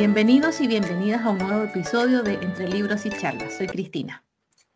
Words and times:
Bienvenidos 0.00 0.62
y 0.62 0.66
bienvenidas 0.66 1.20
a 1.26 1.28
un 1.28 1.36
nuevo 1.36 1.64
episodio 1.64 2.22
de 2.22 2.32
Entre 2.32 2.66
Libros 2.66 3.04
y 3.04 3.10
Charlas. 3.10 3.58
Soy 3.58 3.66
Cristina. 3.66 4.24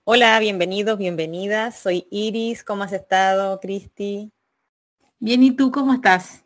Hola, 0.04 0.38
bienvenidos, 0.38 0.98
bienvenidas. 0.98 1.78
Soy 1.78 2.06
Iris. 2.10 2.62
¿Cómo 2.62 2.82
has 2.82 2.92
estado, 2.92 3.58
Cristi? 3.58 4.30
Bien, 5.18 5.42
¿y 5.42 5.52
tú 5.52 5.72
cómo 5.72 5.94
estás? 5.94 6.44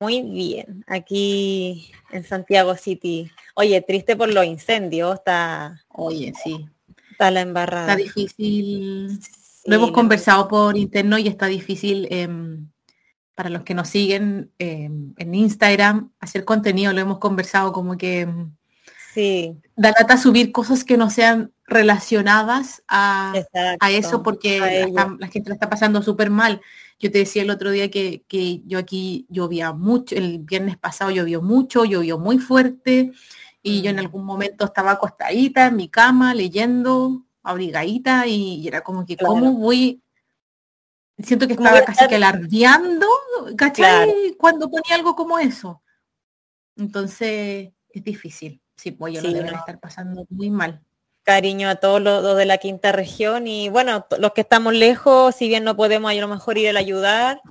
Muy 0.00 0.22
bien, 0.22 0.84
aquí 0.88 1.92
en 2.10 2.24
Santiago 2.24 2.74
City. 2.74 3.30
Oye, 3.54 3.80
triste 3.82 4.16
por 4.16 4.34
los 4.34 4.44
incendios, 4.44 5.14
está... 5.14 5.84
Oye, 5.86 6.32
sí. 6.42 6.68
Está 7.12 7.30
la 7.30 7.42
embarrada. 7.42 7.92
Está 7.92 8.02
difícil. 8.02 9.20
lo 9.64 9.76
hemos 9.76 9.92
conversado 9.92 10.48
por 10.48 10.76
interno 10.76 11.18
y 11.18 11.28
está 11.28 11.46
difícil 11.46 12.08
em, 12.10 12.68
para 13.38 13.50
los 13.50 13.62
que 13.62 13.72
nos 13.72 13.88
siguen 13.88 14.50
em, 14.58 15.14
en 15.16 15.32
Instagram 15.32 16.10
hacer 16.18 16.44
contenido. 16.44 16.92
Lo 16.92 17.00
hemos 17.00 17.18
conversado 17.20 17.72
como 17.72 17.96
que 17.96 18.22
em, 18.22 18.50
sí. 19.14 19.56
da 19.76 19.92
lata 19.96 20.16
subir 20.16 20.50
cosas 20.50 20.82
que 20.82 20.96
no 20.96 21.08
sean 21.08 21.52
relacionadas 21.64 22.82
a, 22.88 23.34
eso 23.90 24.24
porque 24.24 24.88
la, 24.92 25.28
gente 25.28 25.50
la 25.50 25.54
está 25.54 25.70
pasando 25.70 26.02
súper 26.02 26.30
mal. 26.30 26.60
Yo 26.98 27.12
te 27.12 27.18
decía 27.18 27.42
el 27.42 27.50
otro 27.50 27.70
día 27.70 27.92
que, 27.92 28.24
yo 28.66 28.76
aquí 28.76 29.24
llovía 29.28 29.72
mucho, 29.72 30.16
el 30.16 30.40
viernes 30.40 30.76
pasado 30.76 31.12
llovió 31.12 31.40
mucho, 31.40 31.84
llovió 31.84 32.18
muy 32.18 32.38
fuerte 32.38 33.12
y 33.62 33.82
yo 33.82 33.90
en 33.90 33.96
mm. 33.96 34.00
algún 34.00 34.24
momento 34.24 34.64
estaba 34.64 34.90
acostadita 34.90 35.68
en 35.68 35.76
mi 35.76 35.88
cama 35.88 36.34
leyendo, 36.34 37.24
abrigadita 37.44 38.26
y, 38.26 38.66
era 38.66 38.80
como 38.80 39.06
que 39.06 39.16
cómo 39.16 39.52
voy 39.52 40.02
siento 41.22 41.46
que 41.46 41.54
estaba 41.54 41.82
casi 41.82 42.06
que 42.06 42.16
alardeando, 42.16 43.06
¿cachai? 43.56 44.34
Cuando 44.38 44.70
ponía 44.70 44.94
algo 44.94 45.14
como 45.14 45.38
eso. 45.38 45.82
Entonces 46.76 47.72
es 47.90 48.04
difícil. 48.04 48.62
Sí, 48.76 48.92
pues 48.92 49.14
yo 49.14 49.22
lo 49.22 49.32
deben 49.32 49.54
estar 49.54 49.80
pasando 49.80 50.24
muy 50.30 50.50
mal 50.50 50.82
cariño 51.28 51.68
a 51.68 51.74
todos 51.74 52.00
los, 52.00 52.38
de 52.38 52.46
la 52.46 52.56
quinta 52.56 52.90
región 52.90 53.46
y 53.46 53.68
bueno, 53.68 54.06
los 54.18 54.32
que 54.32 54.40
estamos 54.40 54.72
lejos, 54.72 55.34
si 55.34 55.46
bien 55.46 55.62
no 55.62 55.76
podemos 55.76 56.10
a 56.10 56.14
lo 56.14 56.26
mejor 56.26 56.56
ir 56.56 56.74
a 56.74 56.80
ayudar, 56.80 57.42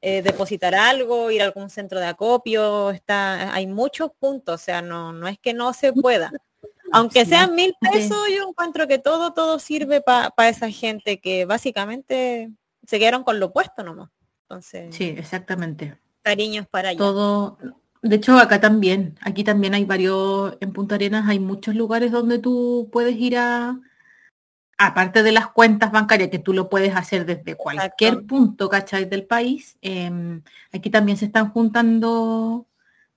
eh, 0.00 0.22
depositar 0.22 0.74
algo, 0.74 1.30
ir 1.30 1.42
a 1.42 1.44
algún 1.44 1.68
centro 1.68 2.00
de 2.00 2.06
acopio, 2.06 2.92
está, 2.92 3.52
hay 3.52 3.66
muchos 3.66 4.10
puntos, 4.18 4.54
o 4.54 4.64
sea, 4.64 4.80
no, 4.80 5.12
no 5.12 5.28
es 5.28 5.38
que 5.38 5.52
no 5.52 5.74
se 5.74 5.92
pueda. 5.92 6.32
Aunque 6.92 7.26
sean 7.26 7.54
mil 7.54 7.74
pesos, 7.78 8.16
yo 8.34 8.48
encuentro 8.48 8.88
que 8.88 8.98
todo, 8.98 9.34
todo 9.34 9.58
sirve 9.58 10.00
para 10.00 10.48
esa 10.48 10.70
gente 10.70 11.20
que 11.20 11.44
básicamente 11.44 12.50
se 12.86 12.98
quedaron 12.98 13.24
con 13.24 13.40
lo 13.40 13.52
puesto 13.52 13.82
nomás. 13.82 14.10
Entonces, 14.42 14.94
sí, 14.94 15.14
exactamente. 15.16 15.98
Cariños 16.22 16.66
para 16.68 16.90
allá. 16.90 16.98
Todo, 16.98 17.58
de 18.02 18.16
hecho, 18.16 18.38
acá 18.38 18.60
también, 18.60 19.18
aquí 19.20 19.42
también 19.44 19.74
hay 19.74 19.84
varios, 19.84 20.56
en 20.60 20.72
Punta 20.72 20.94
Arenas 20.94 21.28
hay 21.28 21.38
muchos 21.38 21.74
lugares 21.74 22.12
donde 22.12 22.38
tú 22.38 22.88
puedes 22.92 23.16
ir 23.16 23.36
a, 23.36 23.80
aparte 24.78 25.22
de 25.22 25.32
las 25.32 25.48
cuentas 25.48 25.90
bancarias, 25.90 26.30
que 26.30 26.38
tú 26.38 26.52
lo 26.52 26.68
puedes 26.68 26.94
hacer 26.94 27.26
desde 27.26 27.56
cualquier 27.56 28.24
punto, 28.26 28.68
¿cachai? 28.68 29.06
Del 29.06 29.26
país, 29.26 29.76
em, 29.80 30.42
aquí 30.72 30.90
también 30.90 31.18
se 31.18 31.26
están 31.26 31.50
juntando 31.50 32.66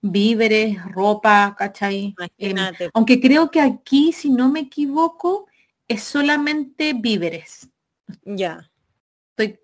víveres, 0.02 0.84
ropa, 0.86 1.56
¿cachai? 1.58 2.16
Em, 2.38 2.56
aunque 2.94 3.20
creo 3.20 3.52
que 3.52 3.62
aquí, 3.62 4.14
si 4.14 4.30
no 4.30 4.50
me 4.50 4.62
equivoco, 4.62 5.48
es 5.88 6.04
solamente 6.04 6.94
víveres. 6.94 7.70
Ya. 8.24 8.70
Estoy 9.40 9.60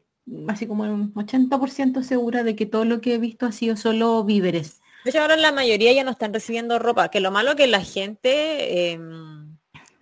así 0.47 0.67
como 0.67 0.83
un 0.83 1.13
80% 1.13 2.01
segura 2.03 2.43
de 2.43 2.55
que 2.55 2.65
todo 2.65 2.85
lo 2.85 3.01
que 3.01 3.15
he 3.15 3.17
visto 3.17 3.45
ha 3.45 3.51
sido 3.51 3.75
solo 3.77 4.23
víveres. 4.23 4.79
De 5.03 5.11
hecho, 5.11 5.21
ahora 5.21 5.35
la 5.35 5.51
mayoría 5.51 5.93
ya 5.93 6.03
no 6.03 6.11
están 6.11 6.33
recibiendo 6.33 6.79
ropa, 6.79 7.09
que 7.09 7.19
lo 7.19 7.31
malo 7.31 7.51
es 7.51 7.55
que 7.57 7.67
la 7.67 7.81
gente... 7.81 8.91
Em, 8.91 9.57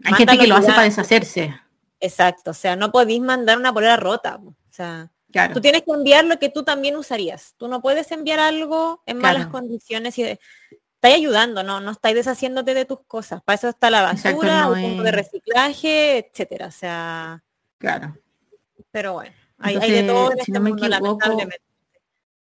Hay 0.05 0.13
gente 0.13 0.37
que 0.37 0.47
lo 0.47 0.55
hace 0.55 0.67
para 0.67 0.83
deshacerse. 0.83 1.53
Exacto, 1.99 2.51
o 2.51 2.53
sea, 2.53 2.75
no 2.75 2.91
podéis 2.91 3.21
mandar 3.21 3.57
una 3.57 3.73
polera 3.73 3.97
rota. 3.97 4.39
O 4.43 4.55
sea, 4.69 5.11
tú 5.53 5.59
tienes 5.59 5.83
que 5.83 5.91
enviar 5.91 6.25
lo 6.25 6.39
que 6.39 6.49
tú 6.49 6.63
también 6.63 6.95
usarías. 6.95 7.55
Tú 7.57 7.67
no 7.67 7.81
puedes 7.81 8.11
enviar 8.11 8.39
algo 8.39 9.01
en 9.05 9.17
malas 9.17 9.47
condiciones 9.47 10.17
y 10.17 10.23
estáis 10.23 11.15
ayudando, 11.15 11.63
no, 11.63 11.79
no 11.81 11.91
estáis 11.91 12.15
deshaciéndote 12.15 12.73
de 12.73 12.85
tus 12.85 12.99
cosas. 13.07 13.41
Para 13.43 13.55
eso 13.55 13.69
está 13.69 13.89
la 13.89 14.03
basura, 14.03 14.69
un 14.69 14.81
punto 14.81 15.03
de 15.03 15.11
reciclaje, 15.11 16.29
etcétera. 16.29 16.67
O 16.67 16.71
sea. 16.71 17.43
Claro. 17.77 18.17
Pero 18.91 19.13
bueno, 19.13 19.35
hay, 19.63 19.91
de 19.91 20.03
todo 20.03 20.31
en 20.31 20.39
este 20.39 20.59
mundo, 20.59 20.87
lamentablemente. 20.87 21.61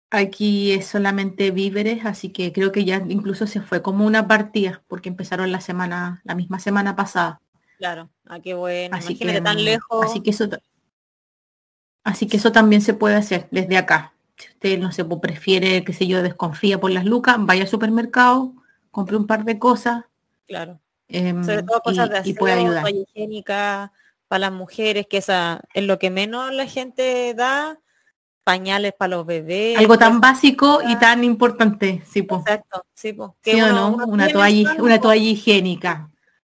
Aquí 0.09 0.72
es 0.72 0.86
solamente 0.86 1.50
víveres, 1.52 2.06
así 2.06 2.30
que 2.30 2.53
creo 2.53 2.72
que 2.72 2.86
ya 2.86 3.03
incluso 3.08 3.47
se 3.47 3.62
fue 3.62 3.81
como 3.81 4.06
una 4.06 4.28
partida, 4.28 4.84
porque 4.88 5.09
empezaron 5.09 5.52
la 5.52 5.59
semana, 5.59 6.22
la 6.24 6.36
misma 6.36 6.59
semana 6.59 6.96
pasada. 6.96 7.41
Claro, 7.80 8.09
ah, 8.28 8.40
bueno, 8.56 8.96
así 8.96 9.18
que, 9.18 9.41
tan 9.41 9.64
lejos. 9.64 10.06
Así 10.06 10.22
que 10.22 10.30
eso 10.30 10.47
así 12.03 12.28
que 12.28 12.38
eso 12.38 12.52
también 12.52 12.81
se 12.81 12.94
puede 12.94 13.16
hacer 13.16 13.47
desde 13.50 13.78
acá. 13.78 14.14
Si 14.38 14.50
usted 14.50 14.80
no 14.80 14.91
se 14.91 15.03
prefiere, 15.03 15.84
qué 15.84 15.94
sé 15.94 16.06
yo, 16.06 16.22
desconfía 16.22 16.80
por 16.80 16.91
las 16.91 17.06
lucas, 17.06 17.38
vaya 17.40 17.64
al 17.64 17.68
supermercado, 17.68 18.53
compre 18.91 19.18
un 19.18 19.25
par 19.25 19.46
de 19.46 19.58
cosas. 19.58 20.06
Claro. 20.47 20.80
Em, 21.08 21.44
Sobre 21.44 21.64
todo 21.64 21.81
cosas 21.81 22.09
de 22.09 22.30
y 22.30 22.34
puede 22.34 22.53
ayudar. 22.53 22.88
higiénica 22.90 23.91
para 24.33 24.49
las 24.49 24.51
mujeres, 24.51 25.05
que 25.07 25.17
esa 25.17 25.61
es 25.75 25.83
lo 25.83 25.99
que 25.99 26.09
menos 26.09 26.51
la 26.51 26.66
gente 26.66 27.35
da 27.35 27.79
pañales 28.44 28.94
para 28.97 29.09
los 29.09 29.27
bebés. 29.27 29.77
Algo 29.77 29.99
tan 29.99 30.19
básico 30.21 30.79
y 30.88 30.97
tan 30.97 31.23
importante, 31.23 32.01
sí, 32.09 32.23
pues. 32.23 32.41
Exacto, 32.41 32.83
sí, 32.95 33.13
pues. 33.13 33.29
Una 33.45 34.27
toalla, 34.29 34.75
una 34.79 34.99
toalla 34.99 35.23
higiénica. 35.23 36.09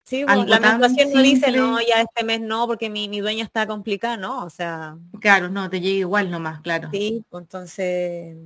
Sí, 0.06 0.24
la 0.24 0.58
menstruación 0.62 1.12
no 1.12 1.22
dice, 1.22 1.52
no, 1.52 1.82
ya 1.82 2.00
este 2.00 2.24
mes 2.24 2.40
no, 2.40 2.66
porque 2.66 2.90
mi, 2.90 3.10
mi 3.10 3.20
dueña 3.20 3.44
está 3.44 3.68
complicada, 3.68 4.16
¿no? 4.16 4.46
O 4.46 4.50
sea. 4.50 4.96
Claro, 5.20 5.50
no, 5.50 5.70
te 5.70 5.82
llega 5.82 5.98
igual 5.98 6.32
nomás, 6.32 6.62
claro. 6.62 6.88
Sí, 6.94 7.26
pues, 7.30 7.42
entonces. 7.42 8.38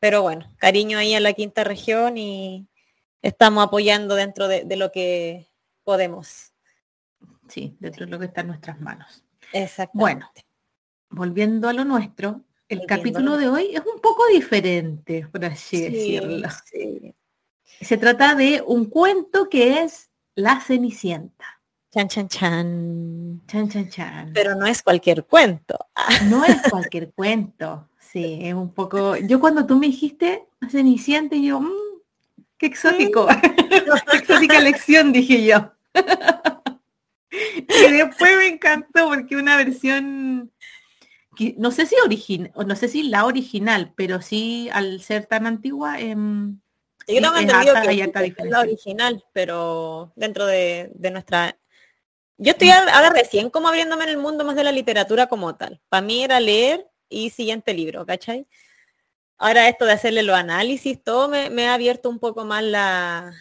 Pero 0.00 0.22
bueno, 0.22 0.46
cariño 0.56 0.96
ahí 0.96 1.12
a 1.12 1.20
la 1.20 1.34
quinta 1.34 1.64
región 1.64 2.16
y 2.16 2.66
estamos 3.20 3.62
apoyando 3.62 4.14
dentro 4.14 4.48
de, 4.48 4.64
de 4.64 4.76
lo 4.76 4.90
que 4.90 5.46
podemos. 5.84 6.47
Sí, 7.48 7.76
dentro 7.80 8.06
de 8.06 8.12
lo 8.12 8.18
que 8.18 8.26
está 8.26 8.42
en 8.42 8.48
nuestras 8.48 8.80
manos. 8.80 9.24
Exacto. 9.52 9.98
Bueno, 9.98 10.30
volviendo 11.10 11.68
a 11.68 11.72
lo 11.72 11.84
nuestro, 11.84 12.42
el 12.68 12.84
capítulo 12.86 13.36
de 13.36 13.48
hoy 13.48 13.70
es 13.74 13.80
un 13.80 14.00
poco 14.00 14.26
diferente, 14.26 15.26
por 15.32 15.44
así 15.44 15.80
decirlo. 15.80 16.48
Se 17.80 17.96
trata 17.96 18.34
de 18.34 18.62
un 18.66 18.86
cuento 18.86 19.48
que 19.48 19.82
es 19.82 20.10
La 20.34 20.60
Cenicienta. 20.60 21.62
Chan, 21.90 22.08
chan, 22.08 22.28
chan. 22.28 23.42
Chan, 23.46 23.68
chan, 23.70 23.88
chan. 23.88 24.30
Pero 24.34 24.54
no 24.54 24.66
es 24.66 24.82
cualquier 24.82 25.24
cuento. 25.24 25.78
No 26.28 26.44
es 26.44 26.60
cualquier 26.70 27.10
cuento. 27.12 27.88
Sí, 27.98 28.40
es 28.42 28.54
un 28.54 28.72
poco... 28.74 29.16
Yo 29.16 29.40
cuando 29.40 29.64
tú 29.64 29.78
me 29.78 29.86
dijiste 29.86 30.46
Cenicienta, 30.70 31.36
yo, 31.36 31.60
mmm, 31.60 32.02
qué 32.58 32.66
exótico. 32.66 33.26
qué 33.70 33.76
exótica 33.76 34.60
lección, 34.60 35.12
dije 35.12 35.44
yo. 35.44 35.72
y 37.30 37.92
después 37.92 38.36
me 38.36 38.48
encantó 38.48 39.08
porque 39.08 39.36
una 39.36 39.56
versión 39.56 40.52
no 41.56 41.70
sé 41.70 41.86
si 41.86 41.94
original, 42.04 42.52
no 42.66 42.76
sé 42.76 42.88
si 42.88 43.04
la 43.04 43.24
original, 43.24 43.92
pero 43.96 44.20
sí 44.20 44.68
al 44.72 45.00
ser 45.02 45.26
tan 45.26 45.46
antigua, 45.46 46.00
eh, 46.00 46.16
yo 47.06 47.22
tengo 47.22 47.36
entendido 47.36 47.74
que 47.82 48.42
es 48.42 48.50
la 48.50 48.60
original, 48.60 49.24
pero 49.32 50.12
dentro 50.16 50.46
de, 50.46 50.92
nuestra 51.10 51.56
yo 52.36 52.52
estoy 52.52 52.70
ahora 52.70 53.10
recién 53.10 53.50
como 53.50 53.68
abriéndome 53.68 54.04
en 54.04 54.10
el 54.10 54.18
mundo 54.18 54.44
más 54.44 54.56
de 54.56 54.64
la 54.64 54.72
literatura 54.72 55.26
como 55.26 55.56
tal. 55.56 55.80
Para 55.88 56.02
mí 56.02 56.22
era 56.22 56.38
leer 56.38 56.86
y 57.08 57.30
siguiente 57.30 57.72
libro, 57.72 58.06
¿cachai? 58.06 58.46
Ahora 59.38 59.68
esto 59.68 59.86
de 59.86 59.92
hacerle 59.92 60.22
los 60.22 60.36
análisis, 60.36 61.02
todo 61.02 61.28
me, 61.28 61.68
ha 61.68 61.74
abierto 61.74 62.10
un 62.10 62.18
poco 62.18 62.44
más 62.44 62.62
la, 62.62 63.32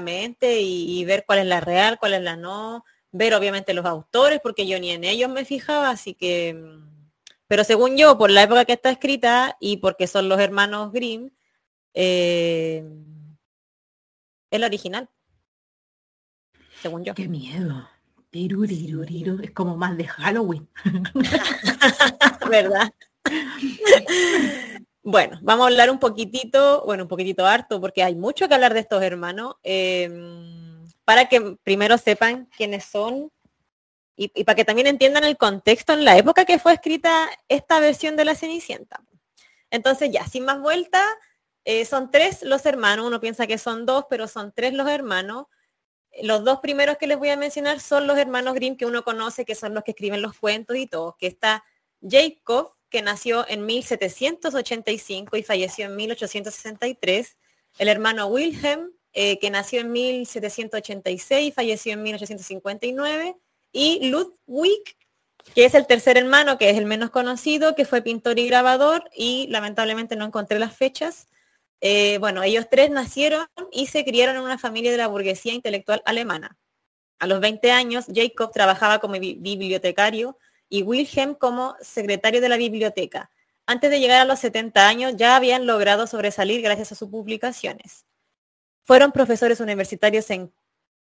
mente 0.00 0.60
y, 0.60 1.00
y, 1.00 1.04
ver 1.04 1.24
cuál 1.26 1.40
es 1.40 1.46
la 1.46 1.60
real, 1.60 1.98
cuál 1.98 2.14
es 2.14 2.22
la 2.22 2.36
no, 2.36 2.84
ver 3.14 3.34
obviamente 3.34 3.72
los 3.72 3.86
autores, 3.86 4.40
porque 4.42 4.66
yo 4.66 4.78
ni 4.78 4.90
en 4.90 5.04
ellos 5.04 5.30
me 5.30 5.44
fijaba, 5.44 5.90
así 5.90 6.14
que 6.14 6.54
mm, 6.54 6.94
pero 7.46 7.62
según 7.64 7.96
yo, 7.96 8.16
por 8.18 8.30
la 8.30 8.42
época 8.42 8.64
que 8.64 8.72
está 8.72 8.90
escrita 8.90 9.56
y 9.60 9.76
porque 9.76 10.06
son 10.06 10.28
los 10.28 10.40
hermanos 10.40 10.92
Grimm, 10.92 11.30
eh, 11.92 12.84
es 14.50 14.60
la 14.60 14.66
original. 14.66 15.08
Según 16.80 17.04
yo. 17.04 17.14
Qué 17.14 17.28
miedo. 17.28 17.88
Es 18.32 19.52
como 19.52 19.76
más 19.76 19.96
de 19.96 20.08
Halloween. 20.08 20.68
¿Verdad? 22.50 22.92
bueno, 25.04 25.38
vamos 25.40 25.64
a 25.64 25.68
hablar 25.68 25.90
un 25.90 26.00
poquitito, 26.00 26.82
bueno, 26.84 27.04
un 27.04 27.08
poquitito 27.08 27.46
harto, 27.46 27.80
porque 27.80 28.02
hay 28.02 28.16
mucho 28.16 28.48
que 28.48 28.54
hablar 28.54 28.74
de 28.74 28.80
estos 28.80 29.02
hermanos. 29.02 29.54
Em, 29.62 30.63
para 31.04 31.28
que 31.28 31.56
primero 31.62 31.98
sepan 31.98 32.46
quiénes 32.56 32.84
son 32.84 33.30
y, 34.16 34.28
para 34.44 34.56
que 34.56 34.64
también 34.64 34.86
entiendan 34.86 35.24
el 35.24 35.36
contexto 35.36 35.92
en 35.92 36.04
la 36.04 36.16
época 36.16 36.44
que 36.44 36.58
fue 36.58 36.72
escrita 36.72 37.28
esta 37.48 37.80
versión 37.80 38.16
de 38.16 38.24
la 38.24 38.34
Cenicienta. 38.34 39.02
Entonces 39.70 40.10
ya, 40.12 40.26
sin 40.26 40.44
más 40.44 40.60
vuelta, 40.60 41.02
Eh, 41.66 41.86
son 41.86 42.10
tres 42.10 42.42
los 42.42 42.66
hermanos, 42.66 43.06
uno 43.06 43.20
piensa 43.20 43.46
que 43.46 43.56
son 43.58 43.86
dos, 43.86 44.04
pero 44.10 44.28
son 44.28 44.52
tres 44.52 44.74
los 44.74 44.88
hermanos. 44.88 45.46
Los 46.22 46.44
dos 46.44 46.60
primeros 46.60 46.98
que 46.98 47.06
les 47.06 47.18
voy 47.18 47.30
a 47.30 47.36
mencionar 47.36 47.80
son 47.80 48.06
los 48.06 48.18
hermanos 48.18 48.54
Grimm 48.54 48.76
que 48.76 48.86
uno 48.86 49.02
conoce, 49.02 49.44
que 49.44 49.54
son 49.54 49.74
los 49.74 49.82
que 49.82 49.92
escriben 49.92 50.22
los 50.22 50.38
cuentos 50.38 50.76
y 50.76 50.86
todo, 50.86 51.16
que 51.18 51.26
está 51.26 51.64
Jacob, 52.02 52.74
que 52.90 53.02
nació 53.02 53.46
en 53.48 53.64
1785 53.66 55.36
y 55.38 55.42
falleció 55.42 55.86
en 55.86 55.96
1863, 55.96 57.36
el 57.78 57.88
hermano 57.88 58.26
Wilhelm, 58.26 58.92
eh, 59.14 59.38
que 59.38 59.50
nació 59.50 59.80
en 59.80 59.92
1786 59.92 61.48
y 61.48 61.52
falleció 61.52 61.92
en 61.92 62.02
1859, 62.02 63.36
y 63.72 64.08
Ludwig, 64.08 64.82
que 65.54 65.64
es 65.64 65.74
el 65.74 65.86
tercer 65.86 66.16
hermano, 66.16 66.58
que 66.58 66.70
es 66.70 66.76
el 66.76 66.86
menos 66.86 67.10
conocido, 67.10 67.74
que 67.74 67.84
fue 67.84 68.02
pintor 68.02 68.38
y 68.38 68.46
grabador, 68.46 69.08
y 69.14 69.46
lamentablemente 69.48 70.16
no 70.16 70.24
encontré 70.24 70.58
las 70.58 70.76
fechas. 70.76 71.28
Eh, 71.80 72.18
bueno, 72.18 72.42
ellos 72.42 72.66
tres 72.70 72.90
nacieron 72.90 73.46
y 73.70 73.86
se 73.86 74.04
criaron 74.04 74.36
en 74.36 74.42
una 74.42 74.58
familia 74.58 74.90
de 74.90 74.98
la 74.98 75.06
burguesía 75.06 75.52
intelectual 75.52 76.02
alemana. 76.06 76.56
A 77.18 77.26
los 77.26 77.40
20 77.40 77.70
años, 77.70 78.06
Jacob 78.12 78.52
trabajaba 78.52 78.98
como 78.98 79.14
bibliotecario 79.14 80.38
y 80.68 80.82
Wilhelm 80.82 81.34
como 81.34 81.76
secretario 81.80 82.40
de 82.40 82.48
la 82.48 82.56
biblioteca. 82.56 83.30
Antes 83.66 83.90
de 83.90 84.00
llegar 84.00 84.20
a 84.20 84.24
los 84.24 84.40
70 84.40 84.88
años 84.88 85.14
ya 85.16 85.36
habían 85.36 85.66
logrado 85.66 86.06
sobresalir 86.06 86.62
gracias 86.62 86.92
a 86.92 86.94
sus 86.94 87.08
publicaciones. 87.08 88.03
Fueron 88.84 89.12
profesores 89.12 89.60
universitarios 89.60 90.30
en 90.30 90.52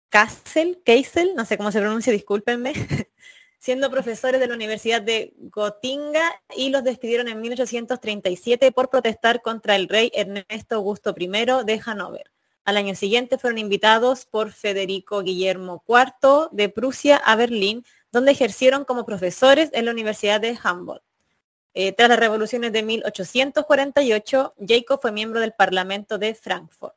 Kassel, 0.10 0.82
Kassel, 0.86 1.34
no 1.36 1.46
sé 1.46 1.58
cómo 1.58 1.72
se 1.72 1.80
pronuncia, 1.80 2.14
discúlpenme, 2.14 2.74
siendo 3.60 3.90
profesores 3.90 4.40
de 4.40 4.48
la 4.48 4.54
Universidad 4.54 5.02
de 5.02 5.34
Gotinga 5.38 6.42
y 6.56 6.70
los 6.70 6.84
despidieron 6.84 7.28
en 7.28 7.42
1837 7.42 8.72
por 8.72 8.90
protestar 8.90 9.42
contra 9.42 9.76
el 9.76 9.90
rey 9.90 10.12
Ernesto 10.14 10.76
Augusto 10.76 11.16
I 11.18 11.28
de 11.66 11.80
Hannover. 11.84 12.32
Al 12.66 12.78
año 12.78 12.94
siguiente 12.94 13.40
fueron 13.40 13.58
invitados 13.58 14.26
por 14.26 14.52
Federico 14.52 15.22
Guillermo 15.22 15.84
IV 15.88 16.50
de 16.52 16.70
Prusia 16.70 17.18
a 17.18 17.36
Berlín, 17.36 17.84
donde 18.12 18.32
ejercieron 18.32 18.86
como 18.86 19.06
profesores 19.06 19.72
en 19.74 19.86
la 19.86 19.92
Universidad 19.92 20.40
de 20.40 20.58
Humboldt. 20.64 21.04
Eh, 21.74 21.92
tras 21.92 22.10
las 22.10 22.20
revoluciones 22.20 22.72
de 22.72 22.84
1848, 22.84 24.54
Jacob 24.68 25.00
fue 25.02 25.12
miembro 25.12 25.40
del 25.42 25.54
Parlamento 25.54 26.18
de 26.18 26.34
Frankfurt. 26.36 26.96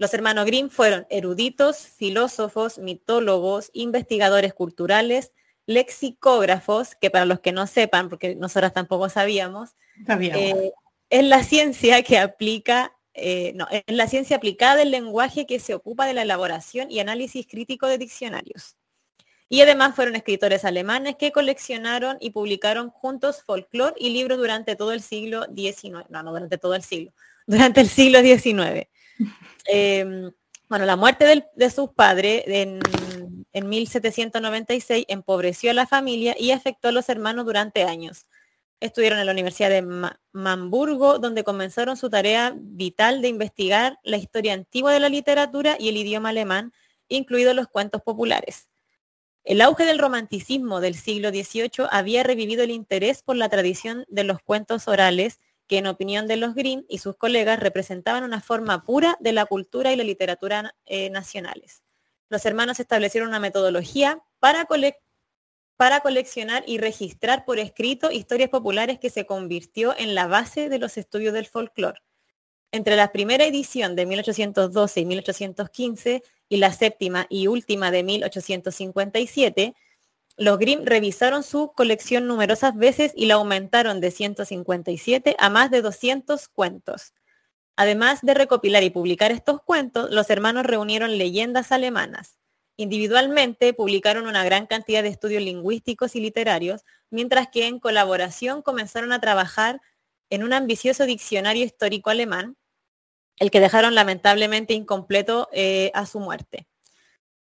Los 0.00 0.14
hermanos 0.14 0.46
Grimm 0.46 0.70
fueron 0.70 1.06
eruditos, 1.10 1.76
filósofos, 1.76 2.78
mitólogos, 2.78 3.68
investigadores 3.74 4.54
culturales, 4.54 5.30
lexicógrafos, 5.66 6.94
que 6.94 7.10
para 7.10 7.26
los 7.26 7.40
que 7.40 7.52
no 7.52 7.66
sepan, 7.66 8.08
porque 8.08 8.34
nosotras 8.34 8.72
tampoco 8.72 9.10
sabíamos, 9.10 9.76
eh, 10.08 10.72
es 11.10 11.24
la 11.24 11.44
ciencia 11.44 12.02
que 12.02 12.16
aplica, 12.16 12.96
eh, 13.12 13.52
no, 13.56 13.66
es 13.70 13.82
la 13.88 14.06
ciencia 14.06 14.38
aplicada 14.38 14.76
del 14.76 14.90
lenguaje 14.90 15.44
que 15.44 15.60
se 15.60 15.74
ocupa 15.74 16.06
de 16.06 16.14
la 16.14 16.22
elaboración 16.22 16.90
y 16.90 17.00
análisis 17.00 17.46
crítico 17.46 17.86
de 17.86 17.98
diccionarios. 17.98 18.76
Y 19.50 19.60
además 19.60 19.94
fueron 19.94 20.16
escritores 20.16 20.64
alemanes 20.64 21.16
que 21.16 21.30
coleccionaron 21.30 22.16
y 22.20 22.30
publicaron 22.30 22.88
juntos 22.88 23.42
folclore 23.42 23.96
y 23.98 24.14
libros 24.14 24.38
durante 24.38 24.76
todo 24.76 24.92
el 24.92 25.02
siglo 25.02 25.44
XIX. 25.54 26.08
No, 26.08 26.22
no 26.22 26.32
durante 26.32 26.56
todo 26.56 26.74
el 26.74 26.82
siglo, 26.82 27.12
durante 27.46 27.82
el 27.82 27.88
siglo 27.90 28.20
XIX. 28.22 28.88
Em, 29.72 30.32
bueno, 30.68 30.84
la 30.84 30.96
muerte 30.96 31.46
de 31.54 31.70
sus 31.70 31.90
padres 31.90 32.42
en, 32.46 32.80
1796 33.52 35.04
empobreció 35.08 35.70
a 35.70 35.74
la 35.74 35.86
familia 35.86 36.34
y 36.38 36.50
afectó 36.50 36.88
a 36.88 36.92
los 36.92 37.08
hermanos 37.08 37.46
durante 37.46 37.84
años. 37.84 38.26
Estuvieron 38.80 39.20
en 39.20 39.26
la 39.26 39.32
Universidad 39.32 39.70
de 39.70 40.10
Hamburgo, 40.34 41.18
donde 41.18 41.44
comenzaron 41.44 41.96
su 41.96 42.10
tarea 42.10 42.52
vital 42.56 43.22
de 43.22 43.28
investigar 43.28 43.98
la 44.02 44.16
historia 44.16 44.54
antigua 44.54 44.92
de 44.92 45.00
la 45.00 45.08
literatura 45.08 45.76
y 45.78 45.88
el 45.88 45.96
idioma 45.96 46.30
alemán, 46.30 46.72
incluidos 47.08 47.54
los 47.54 47.68
cuentos 47.68 48.02
populares. 48.02 48.68
El 49.44 49.60
auge 49.60 49.84
del 49.84 49.98
romanticismo 49.98 50.80
del 50.80 50.94
siglo 50.94 51.30
XVIII 51.30 51.86
había 51.90 52.22
revivido 52.24 52.64
el 52.64 52.70
interés 52.70 53.22
por 53.22 53.36
la 53.36 53.48
tradición 53.48 54.04
de 54.08 54.24
los 54.24 54.40
cuentos 54.42 54.88
orales, 54.88 55.38
que 55.70 55.78
en 55.78 55.86
opinión 55.86 56.26
de 56.26 56.36
los 56.36 56.56
Grimm 56.56 56.84
y 56.88 56.98
sus 56.98 57.14
colegas 57.14 57.60
representaban 57.60 58.24
una 58.24 58.40
forma 58.40 58.84
pura 58.84 59.16
de 59.20 59.32
la 59.32 59.46
cultura 59.46 59.92
y 59.92 59.96
la 59.96 60.02
literatura 60.02 60.74
eh, 60.84 61.10
nacionales. 61.10 61.84
Los 62.28 62.44
hermanos 62.44 62.80
establecieron 62.80 63.28
una 63.28 63.38
metodología 63.38 64.20
para, 64.40 64.66
para 65.76 66.00
coleccionar 66.00 66.64
y 66.66 66.78
registrar 66.78 67.44
por 67.44 67.60
escrito 67.60 68.10
historias 68.10 68.50
populares 68.50 68.98
que 68.98 69.10
se 69.10 69.26
convirtió 69.26 69.96
en 69.96 70.16
la 70.16 70.26
base 70.26 70.68
de 70.68 70.80
los 70.80 70.98
estudios 70.98 71.32
del 71.32 71.46
folclore. 71.46 72.00
Entre 72.72 72.96
la 72.96 73.12
primera 73.12 73.44
edición 73.44 73.94
de 73.94 74.06
1812 74.06 75.00
y 75.00 75.04
1815 75.04 76.22
y 76.48 76.56
la 76.56 76.72
séptima 76.72 77.28
y 77.30 77.46
última 77.46 77.92
de 77.92 78.02
1857, 78.02 79.76
los 80.40 80.58
Grimm 80.58 80.86
revisaron 80.86 81.42
su 81.42 81.72
colección 81.72 82.26
numerosas 82.26 82.74
veces 82.74 83.12
y 83.14 83.26
la 83.26 83.34
aumentaron 83.34 84.00
de 84.00 84.10
157 84.10 85.36
a 85.38 85.50
más 85.50 85.70
de 85.70 85.82
200 85.82 86.48
cuentos. 86.48 87.12
Además 87.76 88.20
de 88.22 88.32
recopilar 88.32 88.82
y 88.82 88.88
publicar 88.88 89.32
estos 89.32 89.60
cuentos, 89.60 90.10
los 90.10 90.30
hermanos 90.30 90.64
reunieron 90.64 91.18
leyendas 91.18 91.72
alemanas. 91.72 92.38
Individualmente 92.78 93.74
publicaron 93.74 94.26
una 94.26 94.42
gran 94.42 94.66
cantidad 94.66 95.02
de 95.02 95.10
estudios 95.10 95.42
lingüísticos 95.42 96.16
y 96.16 96.20
literarios, 96.20 96.86
mientras 97.10 97.48
que 97.48 97.66
en 97.66 97.78
colaboración 97.78 98.62
comenzaron 98.62 99.12
a 99.12 99.20
trabajar 99.20 99.82
en 100.30 100.42
un 100.42 100.54
ambicioso 100.54 101.04
diccionario 101.04 101.66
histórico 101.66 102.08
alemán, 102.08 102.56
el 103.36 103.50
que 103.50 103.60
dejaron 103.60 103.94
lamentablemente 103.94 104.72
incompleto 104.72 105.50
eh, 105.52 105.90
a 105.92 106.06
su 106.06 106.18
muerte. 106.18 106.69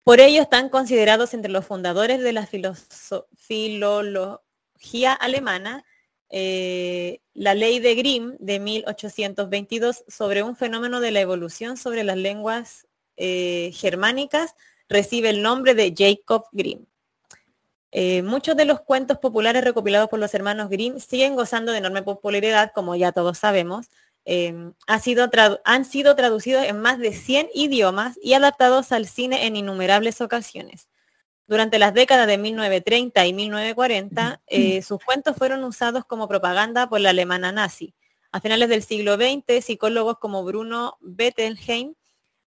Por 0.04 0.20
ello 0.20 0.42
están 0.42 0.68
considerados 0.68 1.32
entre 1.32 1.52
los 1.52 1.64
fundadores 1.64 2.20
de 2.20 2.32
la 2.32 2.48
filología 3.36 5.12
alemana 5.12 5.84
eh, 6.34 7.20
la 7.34 7.54
ley 7.54 7.78
de 7.78 7.94
Grimm 7.94 8.36
de 8.40 8.58
1822 8.58 10.04
sobre 10.08 10.42
un 10.42 10.56
fenómeno 10.56 11.00
de 11.00 11.12
la 11.12 11.20
evolución 11.20 11.76
sobre 11.76 12.04
las 12.04 12.16
lenguas 12.16 12.88
eh, 13.16 13.70
germánicas 13.74 14.56
recibe 14.88 15.28
el 15.30 15.42
nombre 15.42 15.74
de 15.74 15.94
Jacob 15.96 16.46
Grimm. 16.50 16.86
muchos 18.24 18.56
de 18.56 18.64
los 18.64 18.80
cuentos 18.80 19.18
populares 19.18 19.62
recopilados 19.62 20.08
por 20.08 20.18
los 20.18 20.34
hermanos 20.34 20.68
Grimm 20.68 20.98
siguen 20.98 21.36
gozando 21.36 21.70
de 21.70 21.78
enorme 21.78 22.02
popularidad, 22.02 22.72
como 22.74 22.96
ya 22.96 23.12
todos 23.12 23.38
sabemos, 23.38 23.86
Em, 24.24 24.72
sido 25.02 25.28
han 25.64 25.84
sido 25.84 26.14
traducidos 26.14 26.64
en 26.64 26.80
más 26.80 26.98
de 26.98 27.12
100 27.12 27.48
idiomas 27.54 28.18
y 28.22 28.34
adaptados 28.34 28.92
al 28.92 29.06
cine 29.06 29.46
en 29.46 29.56
innumerables 29.56 30.20
ocasiones. 30.20 30.88
Durante 31.48 31.78
las 31.78 31.92
décadas 31.92 32.26
de 32.28 32.38
1930 32.38 33.26
y 33.26 33.32
1940, 33.32 34.40
eh, 34.46 34.80
sus 34.82 35.02
cuentos 35.04 35.36
fueron 35.36 35.64
usados 35.64 36.04
como 36.04 36.28
propaganda 36.28 36.88
por 36.88 37.00
la 37.00 37.10
alemana 37.10 37.50
nazi. 37.50 37.94
A 38.30 38.40
finales 38.40 38.68
del 38.68 38.82
siglo 38.82 39.16
XX, 39.16 39.62
psicólogos 39.62 40.18
como 40.18 40.44
Bruno 40.44 40.96
Bettelheim 41.00 41.94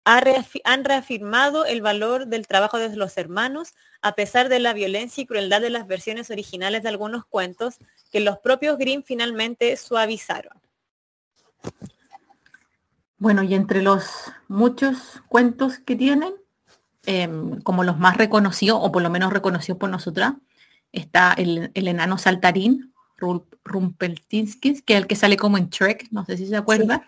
han 0.04 0.84
reafirmado 0.84 1.64
el 1.64 1.80
valor 1.80 2.26
del 2.26 2.48
trabajo 2.48 2.78
de 2.78 2.94
los 2.96 3.16
hermanos 3.16 3.74
a 4.02 4.16
pesar 4.16 4.48
de 4.48 4.58
la 4.58 4.72
violencia 4.72 5.22
y 5.22 5.26
crueldad 5.26 5.60
de 5.60 5.70
las 5.70 5.86
versiones 5.86 6.30
originales 6.30 6.82
de 6.82 6.88
algunos 6.88 7.24
cuentos 7.24 7.76
que 8.10 8.18
los 8.18 8.38
propios 8.38 8.78
Grimm 8.78 9.04
finalmente 9.04 9.76
suavizaron. 9.76 10.60
Bueno, 13.22 13.44
y 13.44 13.54
entre 13.54 13.82
los 13.82 14.32
muchos 14.48 15.22
cuentos 15.28 15.78
que 15.78 15.94
tienen, 15.94 16.32
em, 17.06 17.60
como 17.60 17.84
los 17.84 17.96
más 17.96 18.16
reconocidos, 18.16 18.80
o 18.82 18.90
por 18.90 19.00
lo 19.00 19.10
menos 19.10 19.32
reconocidos 19.32 19.78
por 19.78 19.90
nosotras, 19.90 20.34
está 20.90 21.32
el, 21.32 21.70
enano 21.74 22.18
saltarín, 22.18 22.92
Rumpeltinskis, 23.64 24.82
que 24.82 24.94
es 24.94 25.00
el 25.02 25.06
que 25.06 25.14
sale 25.14 25.36
como 25.36 25.56
en 25.56 25.70
Trek, 25.70 26.08
no 26.10 26.24
sé 26.24 26.36
si 26.36 26.48
se 26.48 26.56
acuerda. 26.56 27.04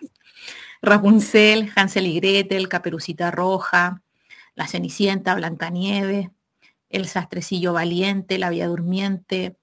Rapunzel, 0.81 1.69
Hansel 1.75 2.07
y 2.07 2.15
Gretel, 2.15 2.69
Caperucita 2.69 3.31
Roja, 3.31 4.01
La 4.55 4.67
Cenicienta, 4.67 5.35
Blancanieves, 5.35 6.29
El 6.89 7.07
Sastrecillo 7.07 7.73
Valiente, 7.73 8.37
La 8.37 8.49
Vía 8.49 8.67
Durmiente, 8.67 9.57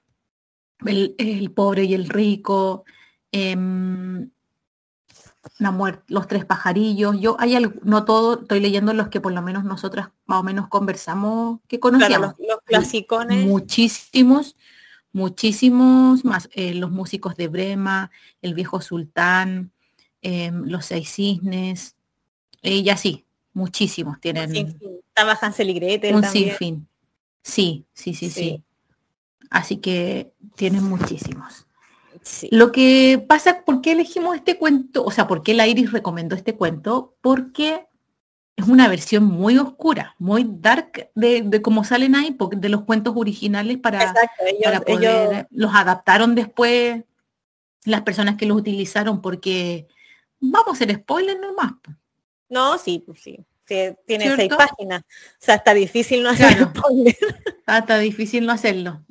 El, 0.85 1.51
Pobre 1.55 1.85
y 1.85 1.95
el 1.95 2.11
Rico, 2.11 2.85
em, 3.31 4.31
la 5.59 5.71
muerte, 5.71 6.03
los 6.09 6.29
tres 6.29 6.45
pajarillos. 6.45 7.21
Yo 7.21 7.37
hay 7.39 7.57
no 7.83 8.05
todo, 8.05 8.43
estoy 8.43 8.61
leyendo 8.61 8.93
los 8.93 9.09
que 9.09 9.21
por 9.21 9.33
lo 9.33 9.43
menos 9.43 9.65
nosotras 9.65 10.11
más 10.27 10.41
o 10.41 10.43
menos 10.43 10.69
conversamos, 10.69 11.61
que 11.69 11.81
conocíamos. 11.81 12.35
los, 12.39 12.59
clasicones. 12.65 13.47
Muchísimos, 13.47 14.57
muchísimos 15.13 16.25
más. 16.25 16.49
Eh, 16.53 16.75
los 16.75 16.91
músicos 16.91 17.37
de 17.37 17.49
Brema, 17.49 18.11
el 18.41 18.55
viejo 18.55 18.81
sultán, 18.81 19.73
em, 20.21 20.65
los 20.67 20.87
seis 20.87 21.11
cisnes, 21.11 21.97
ella 22.63 22.97
sí, 22.97 23.27
muchísimos 23.53 24.21
tienen. 24.21 24.79
Estaba 25.09 25.39
Hansel 25.41 25.71
y 25.71 25.75
Gretel. 25.75 26.15
Un 26.15 26.25
sinfín. 26.25 26.89
Sí, 27.43 27.87
sí, 27.93 28.15
sí, 28.15 28.31
sí, 28.31 28.31
sí. 28.31 28.65
Así 29.51 29.79
que 29.79 30.33
tienen 30.55 30.85
muchísimos. 30.85 31.67
Lo 32.51 32.73
que 32.73 33.25
pasa, 33.27 33.65
¿por 33.65 33.81
qué 33.81 33.93
elegimos 33.93 34.37
este 34.37 34.57
cuento? 34.57 35.05
O 35.05 35.11
sea, 35.11 35.27
¿por 35.27 35.43
qué 35.43 35.55
la 35.55 35.67
Iris 35.67 35.93
recomendó 35.93 36.37
este 36.37 36.55
cuento? 36.55 37.17
Porque 37.21 37.87
es 38.57 38.69
una 38.69 38.89
versión 38.89 39.25
muy 39.25 39.59
oscura, 39.59 40.15
muy 40.19 40.47
dark 40.47 41.11
de, 41.15 41.43
de 41.43 41.63
cómo 41.63 41.85
salen 41.85 42.15
ahí, 42.15 42.37
de 42.57 42.69
los 42.69 42.83
cuentos 42.83 43.15
originales 43.17 43.79
para, 43.79 44.15
para 44.63 44.81
poder, 44.81 45.49
los 45.51 45.75
adaptaron 45.75 46.35
después 46.35 47.03
las 47.85 48.03
personas 48.03 48.37
que 48.37 48.47
los 48.47 48.57
utilizaron 48.57 49.21
porque 49.21 49.89
vamos 50.39 50.69
a 50.69 50.73
hacer 50.73 50.95
spoiler 50.95 51.41
nomás. 51.41 51.73
No, 52.49 52.79
sí, 52.79 53.03
pues 53.05 53.21
sí. 53.21 53.45
tiene 54.07 54.37
seis 54.37 54.53
páginas. 54.55 55.03
O 55.03 55.45
sea, 55.45 55.57
está 55.57 55.75
difícil 55.75 56.23
no 56.23 56.31
hacer 56.31 56.53
spoiler. 56.63 57.17
Está, 57.67 57.99
difícil 57.99 58.47
no 58.47 58.53
hacerlo. 58.53 59.05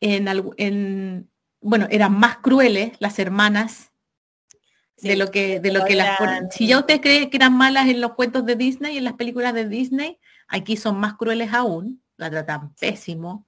En, 0.00 0.28
en, 0.58 1.30
bueno, 1.66 1.88
eran 1.90 2.16
más 2.16 2.38
crueles 2.38 2.92
las 3.00 3.18
hermanas 3.18 3.90
de 4.98 5.16
lo 5.16 5.30
que 5.30 5.60
de 5.60 5.72
lo 5.72 5.84
que 5.84 5.94
las 5.94 6.18
si 6.50 6.68
ya 6.68 6.78
ustedes 6.78 7.00
creen 7.00 7.28
que 7.28 7.36
eran 7.36 7.56
malas 7.56 7.86
en 7.88 8.00
los 8.00 8.14
cuentos 8.14 8.46
de 8.46 8.56
Disney 8.56 8.96
en 8.96 9.04
las 9.04 9.14
películas 9.14 9.52
de 9.52 9.68
Disney 9.68 10.18
aquí 10.48 10.76
son 10.76 10.98
más 10.98 11.14
crueles 11.14 11.52
aún 11.52 12.02
la 12.16 12.30
tratan 12.30 12.74
pésimo. 12.76 13.46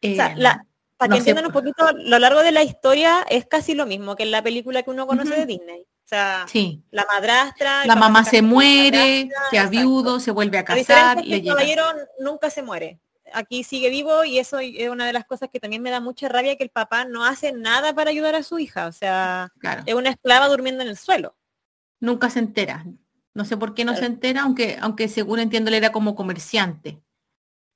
Eh, 0.00 0.16
para 0.16 1.12
que 1.12 1.18
entiendan 1.18 1.46
un 1.46 1.52
poquito 1.52 1.84
lo 1.92 2.18
largo 2.18 2.42
de 2.42 2.52
la 2.52 2.62
historia 2.62 3.26
es 3.28 3.44
casi 3.44 3.74
lo 3.74 3.86
mismo 3.86 4.16
que 4.16 4.22
en 4.22 4.30
la 4.30 4.42
película 4.42 4.82
que 4.82 4.90
uno 4.90 5.06
conoce 5.06 5.34
de 5.34 5.46
Disney. 5.46 5.80
O 5.82 6.08
sea 6.10 6.46
sí. 6.48 6.82
la 6.90 7.04
madrastra 7.06 7.86
la 7.86 7.96
mamá 7.96 8.24
se 8.24 8.40
muere 8.40 9.28
se 9.50 9.58
ha 9.58 9.66
viudo 9.66 10.20
se 10.20 10.30
vuelve 10.30 10.58
a 10.58 10.64
casar 10.64 11.22
el 11.24 11.44
caballero 11.44 11.84
nunca 12.18 12.50
se 12.50 12.62
muere 12.62 13.00
aquí 13.32 13.64
sigue 13.64 13.90
vivo 13.90 14.24
y 14.24 14.38
eso 14.38 14.58
es 14.58 14.88
una 14.88 15.06
de 15.06 15.12
las 15.12 15.24
cosas 15.24 15.48
que 15.52 15.60
también 15.60 15.82
me 15.82 15.90
da 15.90 16.00
mucha 16.00 16.28
rabia 16.28 16.56
que 16.56 16.64
el 16.64 16.70
papá 16.70 17.04
no 17.04 17.24
hace 17.24 17.52
nada 17.52 17.94
para 17.94 18.10
ayudar 18.10 18.34
a 18.34 18.42
su 18.42 18.58
hija. 18.58 18.86
O 18.86 18.92
sea, 18.92 19.52
es 19.86 19.94
una 19.94 20.10
esclava 20.10 20.48
durmiendo 20.48 20.82
en 20.82 20.88
el 20.88 20.96
suelo. 20.96 21.36
Nunca 22.00 22.30
se 22.30 22.38
entera. 22.38 22.84
No 23.34 23.44
sé 23.44 23.56
por 23.56 23.74
qué 23.74 23.84
no 23.84 23.96
se 23.96 24.06
entera, 24.06 24.42
aunque, 24.42 24.76
aunque 24.80 25.08
según 25.08 25.38
entiendo 25.38 25.68
él 25.68 25.74
era 25.74 25.92
como 25.92 26.14
comerciante. 26.14 27.00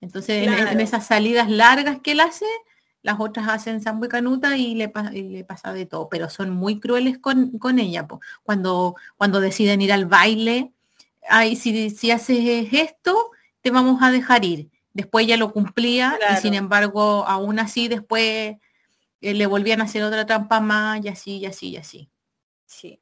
Entonces 0.01 0.47
en, 0.47 0.81
esas 0.81 1.07
salidas 1.07 1.49
largas 1.49 2.01
que 2.01 2.13
él 2.13 2.21
hace, 2.21 2.47
las 3.03 3.21
otras 3.21 3.49
hacen 3.49 3.81
sambo 3.81 4.07
y 4.07 4.09
canuta 4.09 4.57
y 4.57 4.75
le, 4.75 4.93
le, 5.13 5.45
pasa 5.45 5.73
de 5.73 5.87
todo, 5.87 6.09
pero 6.09 6.29
son 6.29 6.51
muy 6.51 6.81
crueles 6.81 7.19
con, 7.19 7.59
con 7.59 7.79
ella. 7.79 8.07
Cuando, 8.43 8.97
cuando 9.17 9.41
deciden 9.41 9.81
ir 9.81 9.93
al 9.93 10.07
baile, 10.07 10.73
ay, 11.29 11.57
si, 11.57 11.91
si 11.91 12.11
haces 12.11 12.69
esto, 12.73 13.31
te 13.63 13.71
vamos 13.71 14.03
a 14.03 14.11
dejar 14.11 14.45
ir 14.45 14.74
después 14.95 15.27
ya 15.27 15.37
lo 15.37 15.53
cumplía 15.53 16.19
y 16.33 16.41
sin 16.41 16.55
embargo 16.55 17.25
aún 17.27 17.59
así 17.59 17.89
después 17.89 18.57
eh, 19.21 19.35
le 19.35 19.47
volvían 19.47 19.83
a 19.83 19.85
hacer 19.85 20.03
otra 20.03 20.25
trampa 20.25 20.61
más 20.61 21.05
y 21.05 21.09
así 21.09 21.39
y 21.39 21.47
así 21.47 21.69
y 21.71 21.77
así. 21.77 22.11
Sí. 22.65 23.01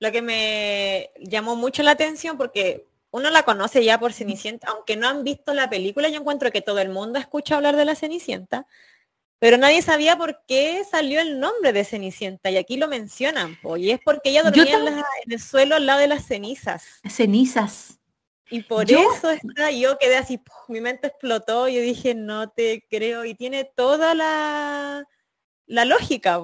Lo 0.00 0.10
que 0.10 0.22
me 0.22 1.10
llamó 1.20 1.54
mucho 1.54 1.82
la 1.82 1.92
atención 1.92 2.36
porque 2.36 2.88
uno 3.10 3.30
la 3.30 3.44
conoce 3.44 3.84
ya 3.84 4.00
por 4.00 4.12
Cenicienta, 4.12 4.66
aunque 4.70 4.96
no 4.96 5.06
han 5.06 5.22
visto 5.22 5.54
la 5.54 5.70
película, 5.70 6.08
yo 6.08 6.18
encuentro 6.18 6.50
que 6.50 6.62
todo 6.62 6.80
el 6.80 6.88
mundo 6.88 7.18
escucha 7.20 7.54
hablar 7.54 7.76
de 7.76 7.84
la 7.84 7.94
Cenicienta, 7.94 8.66
pero 9.38 9.56
nadie 9.56 9.82
sabía 9.82 10.16
por 10.16 10.42
qué 10.48 10.82
salió 10.90 11.20
el 11.20 11.38
nombre 11.38 11.72
de 11.72 11.84
Cenicienta 11.84 12.50
y 12.50 12.56
aquí 12.56 12.76
lo 12.76 12.88
mencionan, 12.88 13.56
y 13.76 13.90
es 13.90 14.00
porque 14.04 14.30
ella 14.30 14.42
dormía 14.42 14.78
en, 14.78 15.32
el 15.32 15.40
suelo 15.40 15.76
al 15.76 15.86
lado 15.86 16.00
de 16.00 16.08
las 16.08 16.26
cenizas. 16.26 16.82
Cenizas. 17.08 18.00
Y 18.50 18.62
por 18.62 18.90
eso 18.90 19.30
está, 19.30 19.70
yo 19.70 19.96
quedé 19.98 20.16
así, 20.16 20.40
mi 20.68 20.80
mente 20.80 21.08
explotó, 21.08 21.66
yo 21.68 21.80
dije, 21.80 22.14
no 22.14 22.50
te 22.50 22.86
creo, 22.90 23.24
y 23.24 23.34
tiene 23.34 23.64
toda 23.64 24.14
la, 24.14 25.08
la 25.66 25.84
lógica, 25.84 26.40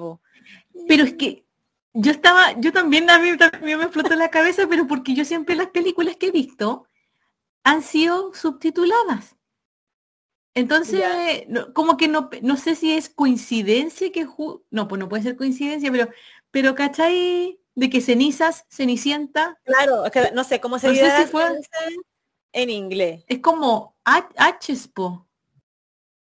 Pero 0.87 1.03
es 1.03 1.13
que 1.13 1.45
yo 1.93 2.11
estaba, 2.11 2.59
yo 2.59 2.71
también 2.71 3.09
a 3.09 3.19
mí 3.19 3.37
también 3.37 3.77
me 3.77 3.85
explotó 3.85 4.15
la 4.15 4.29
cabeza, 4.29 4.67
pero 4.67 4.87
porque 4.87 5.13
yo 5.13 5.25
siempre 5.25 5.55
las 5.55 5.67
películas 5.67 6.15
que 6.15 6.27
he 6.27 6.31
visto 6.31 6.87
han 7.63 7.83
sido 7.83 8.33
subtituladas. 8.33 9.35
Entonces, 10.53 11.03
como 11.73 11.95
que 11.95 12.07
no, 12.07 12.29
no 12.41 12.57
sé 12.57 12.75
si 12.75 12.93
es 12.93 13.09
coincidencia 13.09 14.11
que 14.11 14.27
no, 14.69 14.87
pues 14.87 14.99
no 14.99 15.07
puede 15.07 15.23
ser 15.23 15.37
coincidencia, 15.37 15.89
pero, 15.91 16.09
pero 16.49 16.75
¿cachai? 16.75 17.60
De 17.75 17.89
que 17.89 18.01
cenizas, 18.01 18.65
cenicienta. 18.69 19.59
Claro, 19.63 20.05
es 20.05 20.11
que 20.11 20.31
no 20.33 20.43
sé 20.43 20.59
cómo 20.59 20.79
se 20.79 20.91
dice 20.91 21.29
en 22.53 22.69
inglés. 22.69 23.23
Es 23.27 23.39
como 23.39 23.95
H-po. 24.03 25.27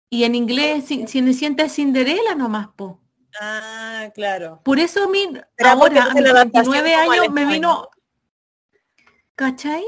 Y 0.10 0.24
en 0.24 0.36
inglés 0.36 0.86
cenicienta 0.88 1.63
es 1.63 1.75
Cinderela 1.75 2.36
nomás, 2.36 2.69
po. 2.75 3.00
Ah, 3.39 4.10
claro. 4.15 4.60
Por 4.63 4.79
eso 4.79 5.08
mi, 5.08 5.31
ahora, 5.63 6.05
a 6.05 6.13
mis 6.13 6.34
29 6.34 6.96
años 6.96 7.29
me 7.31 7.46
vino. 7.46 7.89
¿Cachai? 9.36 9.86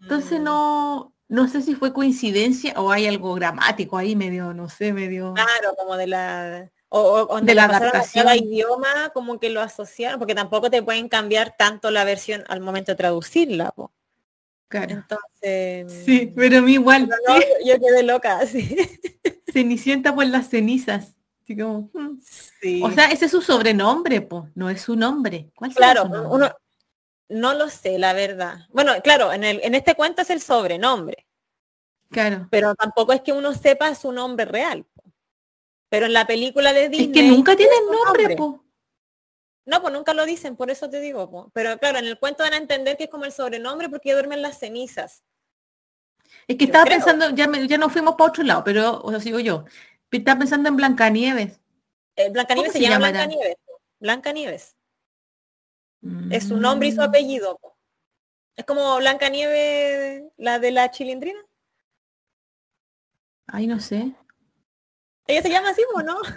Entonces 0.00 0.40
mm. 0.40 0.44
no, 0.44 1.14
no 1.28 1.48
sé 1.48 1.60
si 1.60 1.74
fue 1.74 1.92
coincidencia 1.92 2.74
o 2.76 2.90
hay 2.90 3.06
algo 3.06 3.34
gramático 3.34 3.98
ahí 3.98 4.16
medio, 4.16 4.54
no 4.54 4.68
sé, 4.68 4.92
medio. 4.92 5.34
Claro, 5.34 5.74
como 5.76 5.96
de 5.96 6.06
la 6.06 6.72
o, 6.96 7.40
de 7.40 7.54
la 7.54 7.64
adaptación. 7.64 8.24
cada 8.24 8.36
idioma 8.36 9.10
como 9.12 9.40
que 9.40 9.50
lo 9.50 9.60
asociaron 9.60 10.20
porque 10.20 10.34
tampoco 10.34 10.70
te 10.70 10.82
pueden 10.82 11.08
cambiar 11.08 11.56
tanto 11.56 11.90
la 11.90 12.04
versión 12.04 12.44
al 12.48 12.60
momento 12.60 12.92
de 12.92 12.96
traducirla 12.96 13.74
claro. 14.68 14.94
Entonces 14.94 16.04
sí 16.04 16.32
pero 16.34 16.58
a 16.58 16.60
mí 16.60 16.74
igual 16.74 17.10
yo, 17.64 17.80
quedé 17.80 18.04
loca 18.04 18.46
sí. 18.46 18.76
cenicienta 19.52 20.14
por 20.14 20.26
las 20.26 20.48
cenizas. 20.48 21.16
Así 21.42 21.58
como, 21.58 21.90
hmm. 21.92 22.20
sí. 22.60 22.80
o 22.82 22.90
sea 22.92 23.06
ese 23.06 23.26
es 23.26 23.30
su 23.32 23.42
sobrenombre 23.42 24.20
po 24.20 24.48
no 24.54 24.70
es 24.70 24.82
su 24.82 24.94
nombre. 24.94 25.50
¿Cuál 25.56 25.74
claro 25.74 26.04
uno 26.30 26.54
no 27.28 27.54
lo 27.54 27.70
sé 27.70 27.98
la 27.98 28.12
verdad. 28.12 28.68
Bueno 28.70 28.92
claro 29.02 29.32
en 29.32 29.42
el 29.42 29.60
en 29.64 29.74
este 29.74 29.96
cuento 29.96 30.22
es 30.22 30.30
el 30.30 30.40
sobrenombre. 30.40 31.26
Claro. 32.10 32.46
Pero 32.52 32.76
tampoco 32.76 33.12
es 33.12 33.22
que 33.22 33.32
uno 33.32 33.52
sepa 33.52 33.92
su 33.96 34.12
nombre 34.12 34.44
real 34.44 34.86
pero 35.88 36.06
en 36.06 36.12
la 36.12 36.26
película 36.26 36.72
de 36.72 36.88
Disney... 36.88 37.06
Es 37.06 37.12
que 37.12 37.22
nunca 37.28 37.56
tienen 37.56 37.78
nombre, 37.90 38.36
po. 38.36 38.64
No, 39.66 39.80
pues 39.80 39.94
nunca 39.94 40.12
lo 40.12 40.26
dicen, 40.26 40.56
por 40.56 40.70
eso 40.70 40.90
te 40.90 41.00
digo. 41.00 41.30
Po. 41.30 41.50
Pero 41.54 41.78
claro, 41.78 41.98
en 41.98 42.06
el 42.06 42.18
cuento 42.18 42.42
van 42.42 42.52
a 42.52 42.58
entender 42.58 42.96
que 42.96 43.04
es 43.04 43.10
como 43.10 43.24
el 43.24 43.32
sobrenombre 43.32 43.88
porque 43.88 44.12
duermen 44.12 44.42
las 44.42 44.58
cenizas. 44.58 45.24
Es 46.46 46.56
que 46.56 46.66
estaba 46.66 46.84
pensando, 46.84 47.30
ya, 47.30 47.50
ya 47.66 47.78
no 47.78 47.88
fuimos 47.88 48.16
para 48.16 48.30
otro 48.30 48.44
lado, 48.44 48.64
pero, 48.64 49.00
o 49.00 49.10
sea, 49.10 49.20
sigo 49.20 49.40
yo. 49.40 49.64
Estaba 50.10 50.38
pensando 50.38 50.68
en 50.68 50.76
Blancanieves. 50.76 51.60
Eh, 52.16 52.30
Blancanieves 52.30 52.72
se, 52.72 52.80
llama 52.80 52.98
Blancanieves. 52.98 53.56
Blancanieves. 53.98 54.76
Es 56.30 56.48
su 56.48 56.58
nombre 56.58 56.88
y 56.88 56.92
su 56.92 57.00
mm. 57.00 57.04
apellido. 57.04 57.58
Es 58.56 58.64
como 58.64 58.96
Blancanieves, 58.98 60.24
la 60.36 60.58
de 60.58 60.70
la 60.70 60.90
chilindrina. 60.90 61.40
Ay, 63.46 63.66
no 63.66 63.80
sé. 63.80 64.12
¿Ella 65.26 65.42
se 65.42 65.50
llama 65.50 65.70
así 65.70 65.82
o 65.94 66.02
no? 66.02 66.16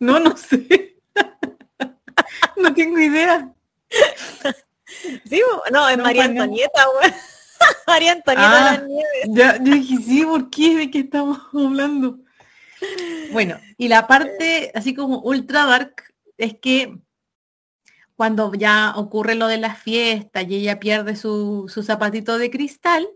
No, 0.00 0.18
no 0.18 0.36
sé. 0.36 0.96
no 2.56 2.74
tengo 2.74 2.98
idea. 2.98 3.54
¿Sí? 5.24 5.40
No, 5.70 5.88
es 5.88 5.96
María 5.96 6.24
Antonieta, 6.24 6.86
güey. 6.86 7.14
María 7.86 8.12
Antonieta 8.12 8.72
ah, 8.72 8.82
Ya, 9.28 9.62
yo 9.62 9.74
dije, 9.74 9.96
sí, 9.98 10.24
¿por 10.24 10.50
qué? 10.50 10.76
¿De 10.76 10.90
qué 10.90 10.98
estamos 10.98 11.38
hablando? 11.54 12.18
Bueno, 13.30 13.60
y 13.78 13.86
la 13.86 14.08
parte 14.08 14.72
así 14.74 14.92
como 14.92 15.20
ultra 15.20 15.66
dark 15.66 15.94
es 16.36 16.58
que 16.58 16.98
cuando 18.16 18.52
ya 18.54 18.94
ocurre 18.96 19.36
lo 19.36 19.46
de 19.46 19.58
la 19.58 19.76
fiesta 19.76 20.42
y 20.42 20.56
ella 20.56 20.80
pierde 20.80 21.14
su, 21.14 21.70
su 21.72 21.84
zapatito 21.84 22.38
de 22.38 22.50
cristal, 22.50 23.08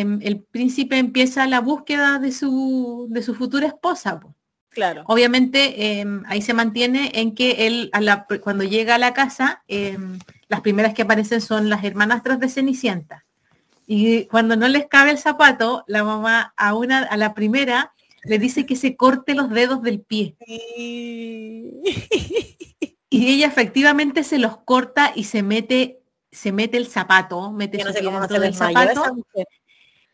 el 0.00 0.42
príncipe 0.42 0.98
empieza 0.98 1.46
la 1.46 1.60
búsqueda 1.60 2.18
de 2.18 2.32
su, 2.32 3.06
de 3.10 3.22
su 3.22 3.34
futura 3.34 3.66
esposa. 3.66 4.20
Claro. 4.70 5.04
Obviamente 5.06 6.00
em, 6.00 6.22
ahí 6.26 6.40
se 6.40 6.54
mantiene 6.54 7.12
en 7.14 7.34
que 7.34 7.66
él 7.66 7.90
cuando 8.42 8.64
llega 8.64 8.94
a 8.94 8.98
la 8.98 9.12
casa, 9.12 9.62
em, 9.68 10.18
las 10.48 10.62
primeras 10.62 10.94
que 10.94 11.02
aparecen 11.02 11.42
son 11.42 11.68
las 11.68 11.84
hermanastras 11.84 12.40
de 12.40 12.48
Cenicienta. 12.48 13.26
Y 13.86 14.24
cuando 14.26 14.56
no 14.56 14.66
les 14.68 14.86
cabe 14.86 15.10
el 15.10 15.18
zapato, 15.18 15.84
la 15.86 16.04
mamá 16.04 16.54
a 16.56 16.74
una, 16.74 17.00
a 17.00 17.16
la 17.18 17.34
primera, 17.34 17.92
le 18.24 18.38
dice 18.38 18.64
que 18.64 18.76
se 18.76 18.96
corte 18.96 19.34
los 19.34 19.50
dedos 19.50 19.82
del 19.82 20.00
pie. 20.00 20.36
Y 23.12 23.28
ella 23.28 23.46
efectivamente 23.46 24.24
se 24.24 24.38
los 24.38 24.56
corta 24.56 25.12
y 25.14 25.24
se 25.24 25.42
mete, 25.42 26.00
se 26.30 26.50
mete 26.50 26.78
el 26.78 26.86
zapato, 26.86 27.52
mete 27.52 27.78
su 27.82 27.92
dentro 27.92 28.40
del 28.40 28.54
zapato 28.54 29.04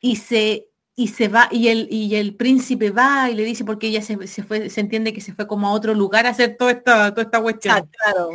y 0.01 0.17
se 0.17 0.69
y 0.95 1.09
se 1.09 1.29
va 1.29 1.49
y 1.51 1.69
el 1.69 1.87
y 1.91 2.17
el 2.17 2.35
príncipe 2.35 2.91
va 2.91 3.31
y 3.31 3.35
le 3.35 3.45
dice 3.45 3.65
porque 3.65 3.87
ella 3.89 4.03
se, 4.03 4.17
fue 4.43 4.69
se 4.69 4.81
entiende 4.81 5.13
que 5.13 5.21
se 5.21 5.33
fue 5.33 5.47
como 5.47 5.69
a 5.69 5.73
otro 5.73 5.95
lugar 5.95 6.27
a 6.27 6.31
hacer 6.31 6.57
toda 6.59 6.73
esta 6.73 7.11
toda 7.11 7.23
esta 7.23 7.41
cuestión 7.41 7.77
ah, 7.77 7.87
claro. 7.87 8.31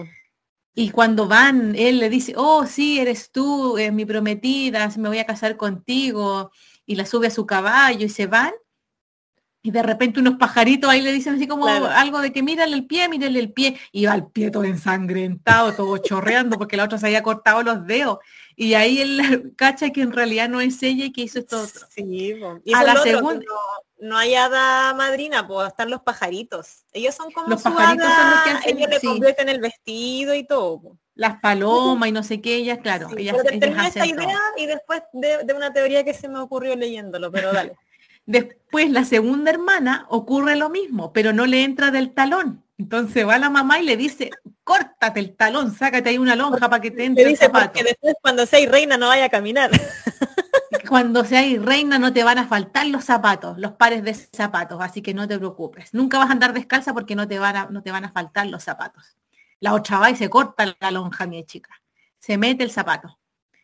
y 0.73 0.89
cuando 0.89 1.27
van 1.27 1.75
él 1.75 1.99
le 1.99 2.09
dice 2.09 2.33
oh 2.37 2.65
sí 2.65 2.99
eres 2.99 3.31
tú 3.31 3.77
eh, 3.77 3.91
mi 3.91 4.05
prometida 4.05 4.89
me 4.97 5.09
voy 5.09 5.19
a 5.19 5.25
casar 5.25 5.57
contigo 5.57 6.51
y 6.85 6.95
la 6.95 7.05
sube 7.05 7.27
a 7.27 7.31
su 7.31 7.45
caballo 7.45 8.05
y 8.05 8.09
se 8.09 8.27
van 8.27 8.53
y 9.65 9.71
de 9.71 9.81
repente 9.81 10.19
unos 10.19 10.35
pajaritos 10.35 10.89
ahí 10.89 11.01
le 11.01 11.13
dicen 11.13 11.35
así 11.35 11.47
como 11.47 11.67
algo 11.67 12.19
de 12.19 12.33
que 12.33 12.43
mírale 12.43 12.75
el 12.75 12.85
pie, 12.85 13.07
mírale 13.07 13.39
el 13.39 13.53
pie, 13.53 13.79
y 13.93 14.05
va 14.05 14.13
el 14.13 14.25
pie 14.27 14.51
todo 14.51 14.65
ensangrentado, 14.65 15.73
todo 15.73 15.97
chorreando, 15.99 16.57
porque 16.57 16.75
la 16.75 16.83
otra 16.83 16.97
se 16.97 17.05
había 17.05 17.23
cortado 17.23 17.63
los 17.63 17.87
dedos. 17.87 18.19
Y 18.55 18.73
ahí 18.73 19.01
él 19.01 19.53
cacha 19.57 19.89
que 19.91 20.01
en 20.01 20.11
realidad 20.11 20.49
no 20.49 20.61
es 20.61 20.81
ella 20.83 21.05
y 21.05 21.11
que 21.11 21.21
hizo 21.21 21.39
esto 21.39 21.61
otro. 21.61 21.87
Sí, 21.89 22.35
y 22.63 22.73
a 22.73 22.83
la 22.83 22.97
segunda. 22.97 23.45
No, 23.99 24.17
hay 24.17 24.35
hada 24.35 24.93
madrina, 24.95 25.47
pues 25.47 25.69
están 25.69 25.89
los 25.89 26.01
pajaritos. 26.01 26.83
Ellos 26.91 27.15
son 27.15 27.31
como 27.31 27.47
los 27.47 27.61
pajaritos 27.61 28.05
son 28.05 28.31
los 28.31 28.43
que 28.43 28.49
hacen, 28.49 28.77
ellos 28.77 28.89
le 28.89 28.99
convierten 28.99 29.49
el 29.49 29.61
vestido 29.61 30.35
y 30.35 30.45
todo. 30.45 30.97
Las 31.15 31.39
palomas 31.39 32.09
y 32.09 32.11
no 32.11 32.23
sé 32.23 32.41
qué, 32.41 32.55
ellas, 32.55 32.79
claro. 32.79 33.07
ellas, 33.15 33.37
esta 33.49 34.05
idea 34.05 34.39
y 34.57 34.65
después 34.65 35.03
de, 35.13 35.45
de, 35.45 35.53
una 35.53 35.71
teoría 35.71 36.03
que 36.03 36.13
se 36.13 36.27
me 36.27 36.39
ocurrió 36.39 36.75
leyéndolo, 36.75 37.31
pero 37.31 37.53
dale. 37.53 37.77
Después 38.25 38.89
la 38.89 39.03
segunda 39.03 39.51
hermana 39.51 40.05
ocurre 40.09 40.55
lo 40.55 40.69
mismo, 40.69 41.11
pero 41.11 41.33
no 41.33 41.45
le 41.45 41.63
entra 41.63 41.91
del 41.91 42.13
talón. 42.13 42.63
Entonces 42.83 43.25
va 43.25 43.37
la 43.37 43.49
mamá 43.49 43.79
y 43.79 43.85
le 43.85 43.95
dice, 43.95 44.29
córtate 44.65 45.21
el 45.21 45.37
talón, 45.37 45.73
sácate 45.73 46.09
ahí 46.09 46.17
una 46.17 46.35
lonja 46.35 46.69
para 46.69 46.81
que 46.81 46.91
te 46.91 47.05
entre 47.05 47.23
el 47.23 47.37
zapato. 47.37 47.67
Porque 47.67 47.83
después 47.85 48.15
cuando 48.21 48.45
seas 48.45 48.69
reina 48.69 48.97
no 48.97 49.07
vaya 49.07 49.25
a 49.25 49.29
caminar. 49.29 49.71
Cuando 50.89 51.23
seas 51.23 51.63
reina 51.63 51.97
no 51.97 52.11
te 52.11 52.25
van 52.25 52.37
a 52.39 52.47
faltar 52.47 52.85
los 52.87 53.05
zapatos, 53.05 53.57
los 53.57 53.71
pares 53.71 54.03
de 54.03 54.13
zapatos, 54.13 54.79
así 54.81 55.01
que 55.01 55.13
no 55.13 55.27
te 55.27 55.37
preocupes. 55.37 55.93
Nunca 55.93 56.17
vas 56.17 56.29
a 56.29 56.33
andar 56.33 56.53
descalza 56.53 56.93
porque 56.93 57.15
no 57.15 57.25
te 57.25 57.39
van 57.39 57.55
a, 57.55 57.65
no 57.67 57.81
te 57.81 57.89
van 57.89 58.03
a 58.03 58.11
faltar 58.11 58.47
los 58.47 58.63
zapatos. 58.63 59.17
La 59.61 59.73
otra 59.73 59.97
va 59.99 60.11
y 60.11 60.17
se 60.17 60.29
corta 60.29 60.75
la 60.79 60.91
lonja, 60.91 61.25
mi 61.25 61.43
chica. 61.45 61.81
Se 62.19 62.37
mete 62.37 62.65
el 62.65 62.69
zapato. 62.69 63.17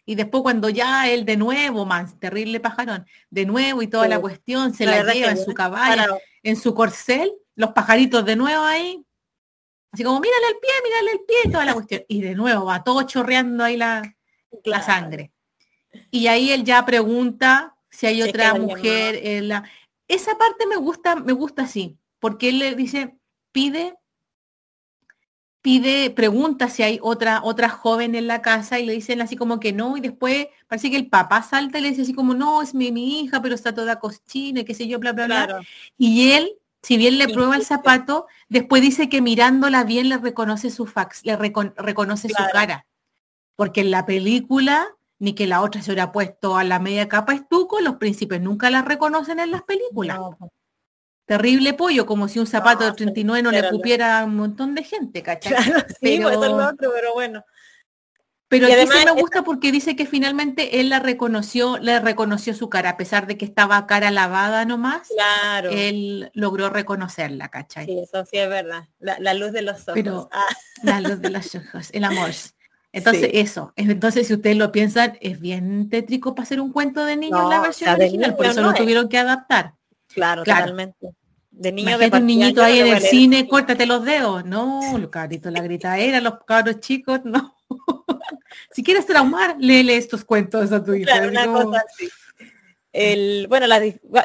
Y 0.05 0.15
después 0.15 0.41
cuando 0.43 0.69
ya 0.69 1.09
él 1.09 1.25
de 1.25 1.35
nuevo, 1.35 1.85
más 1.85 2.17
terrible 2.19 2.61
pajarón, 2.61 3.05
de 3.29 3.45
nuevo 3.45 3.81
y 3.81 3.87
toda 3.87 4.07
la 4.07 4.19
cuestión, 4.19 4.73
se 4.73 4.85
la, 4.85 5.03
lleva 5.03 5.31
en 5.31 5.43
su 5.43 5.53
caballo, 5.53 6.17
en 6.41 6.55
su 6.55 6.73
corcel, 6.73 7.33
los 7.55 7.73
pajaritos 7.73 8.23
de 8.23 8.37
nuevo 8.37 8.63
ahí, 8.63 9.05
así 9.91 10.03
como, 10.03 10.19
mírale 10.19 10.47
el 10.47 10.59
pie, 10.59 10.69
mírale 10.83 11.11
el 11.11 11.19
pie, 11.21 11.51
toda 11.51 11.65
la 11.65 11.73
cuestión. 11.73 12.03
Y 12.07 12.21
de 12.21 12.35
nuevo 12.35 12.65
va 12.65 12.83
todo 12.83 13.03
chorreando 13.03 13.63
ahí 13.63 13.77
la, 13.77 14.15
la 14.63 14.81
sangre. 14.81 15.31
Y 16.11 16.27
ahí 16.27 16.51
él 16.51 16.63
ya 16.63 16.85
pregunta 16.85 17.75
si 17.89 18.07
hay 18.07 18.21
otra 18.21 18.53
mujer 18.53 19.19
en 19.21 19.47
la... 19.49 19.69
Esa 20.07 20.37
parte 20.37 20.65
me 20.65 20.75
gusta, 20.75 21.15
me 21.15 21.33
gusta 21.33 21.63
así, 21.63 21.97
porque 22.19 22.49
él 22.49 22.59
le 22.59 22.75
dice, 22.75 23.15
pide 23.51 23.99
pide, 25.61 26.09
pregunta 26.09 26.69
si 26.69 26.83
hay 26.83 26.99
otra, 27.01 27.41
otra 27.43 27.69
joven 27.69 28.15
en 28.15 28.27
la 28.27 28.41
casa 28.41 28.79
y 28.79 28.85
le 28.85 28.93
dicen 28.93 29.21
así 29.21 29.35
como 29.35 29.59
que 29.59 29.73
no, 29.73 29.97
y 29.97 30.01
después 30.01 30.47
parece 30.67 30.89
que 30.89 30.97
el 30.97 31.09
papá 31.09 31.43
salta 31.43 31.79
y 31.79 31.81
le 31.81 31.89
dice 31.89 32.03
así 32.03 32.13
como, 32.13 32.33
no, 32.33 32.61
es 32.61 32.73
mi, 32.73 32.91
mi 32.91 33.21
hija, 33.21 33.41
pero 33.41 33.55
está 33.55 33.73
toda 33.73 33.99
cochina, 33.99 34.63
qué 34.63 34.73
sé 34.73 34.87
yo, 34.87 34.99
bla, 34.99 35.13
bla, 35.13 35.25
bla. 35.25 35.61
Y 35.97 36.31
él, 36.31 36.51
si 36.81 36.97
bien 36.97 37.17
le 37.17 37.27
prueba 37.27 37.55
el 37.55 37.65
zapato, 37.65 38.27
después 38.47 38.81
dice 38.81 39.09
que 39.09 39.21
mirándola 39.21 39.83
bien 39.83 40.09
le 40.09 40.17
reconoce 40.17 40.69
su 40.69 40.85
fax, 40.85 41.25
le 41.25 41.35
reconoce 41.35 42.29
su 42.29 42.43
cara. 42.53 42.85
Porque 43.55 43.81
en 43.81 43.91
la 43.91 44.05
película, 44.05 44.87
ni 45.19 45.33
que 45.33 45.47
la 45.47 45.61
otra 45.61 45.81
se 45.81 45.91
hubiera 45.91 46.11
puesto 46.11 46.55
a 46.55 46.63
la 46.63 46.79
media 46.79 47.09
capa 47.09 47.33
estuco, 47.33 47.81
los 47.81 47.95
príncipes 47.95 48.41
nunca 48.41 48.69
la 48.69 48.81
reconocen 48.81 49.39
en 49.39 49.51
las 49.51 49.63
películas 49.63 50.19
terrible 51.29 51.75
pollo, 51.75 52.07
como 52.07 52.27
si 52.27 52.39
un 52.39 52.47
zapato 52.47 52.85
de 52.85 52.91
39 52.93 53.43
no 53.43 53.51
le 53.51 53.69
cupiera 53.69 54.21
a 54.21 54.25
un 54.25 54.35
montón 54.35 54.73
de 54.73 54.83
gente, 54.83 55.21
¿cachai? 55.21 55.53
sí, 56.01 56.19
pero, 56.23 56.39
otro, 56.39 56.91
pero 56.91 57.13
bueno. 57.13 57.45
Pero 58.49 58.65
a 58.65 58.73
además 58.73 59.05
me 59.05 59.21
gusta 59.21 59.43
porque 59.43 59.71
dice 59.71 59.95
que 59.95 60.07
finalmente 60.07 60.79
él 60.79 60.89
la 60.89 60.97
reconoció, 60.97 61.77
le 61.77 61.99
reconoció 61.99 62.55
su 62.55 62.67
cara, 62.67 62.91
a 62.91 62.97
pesar 62.97 63.27
de 63.27 63.37
que 63.37 63.45
estaba 63.45 63.85
cara 63.85 64.09
lavada 64.09 64.65
nomás. 64.65 65.07
Claro. 65.07 65.69
Él 65.69 66.31
logró 66.33 66.71
reconocerla, 66.71 67.49
¿cachai? 67.49 67.85
Sí, 67.85 67.99
eso 67.99 68.25
sí 68.25 68.37
es 68.37 68.49
verdad. 68.49 68.87
La, 68.99 69.33
luz 69.35 69.51
de 69.51 69.61
los 69.61 69.81
ojos. 69.81 69.93
Pero 69.93 70.29
ah. 70.31 70.47
la 70.83 70.99
luz 70.99 71.21
de 71.21 71.29
los 71.29 71.53
ojos, 71.53 71.89
el 71.93 72.03
amor. 72.03 72.31
Entonces 72.91 73.29
eso, 73.33 73.71
entonces 73.75 74.25
si 74.25 74.33
ustedes 74.33 74.57
lo 74.57 74.71
piensan, 74.71 75.15
es 75.21 75.39
bien 75.39 75.87
tétrico 75.91 76.33
para 76.33 76.43
hacer 76.43 76.59
un 76.59 76.73
cuento 76.73 77.05
de 77.05 77.17
niños 77.17 77.39
en 77.43 77.49
la 77.49 77.61
versión 77.61 77.91
original, 77.91 78.35
por 78.35 78.47
eso 78.47 78.61
lo 78.63 78.73
tuvieron 78.73 79.07
que 79.07 79.19
adaptar. 79.19 79.75
Claro, 80.07 80.43
totalmente. 80.43 81.11
De 81.51 81.71
niño 81.71 81.99
de 81.99 82.09
un 82.11 82.25
niñito 82.25 82.63
ahí 82.63 82.79
en 82.79 82.87
el 82.87 83.01
cine, 83.01 83.47
córtate 83.47 83.85
los 83.85 84.03
dedos. 84.03 84.43
No, 84.43 84.97
los 84.97 85.09
caritos, 85.11 85.53
la 85.53 85.99
era 85.99 86.19
los 86.19 86.43
cabros 86.47 86.79
chicos, 86.79 87.19
no. 87.25 87.58
si 88.71 88.83
quieres 88.83 89.05
traumar, 89.05 89.55
léele 89.59 89.97
estos 89.97 90.23
cuentos 90.25 90.71
a 90.71 90.83
tu 90.83 90.93
hijo. 90.93 91.09
El, 92.91 93.47
bueno, 93.47 93.67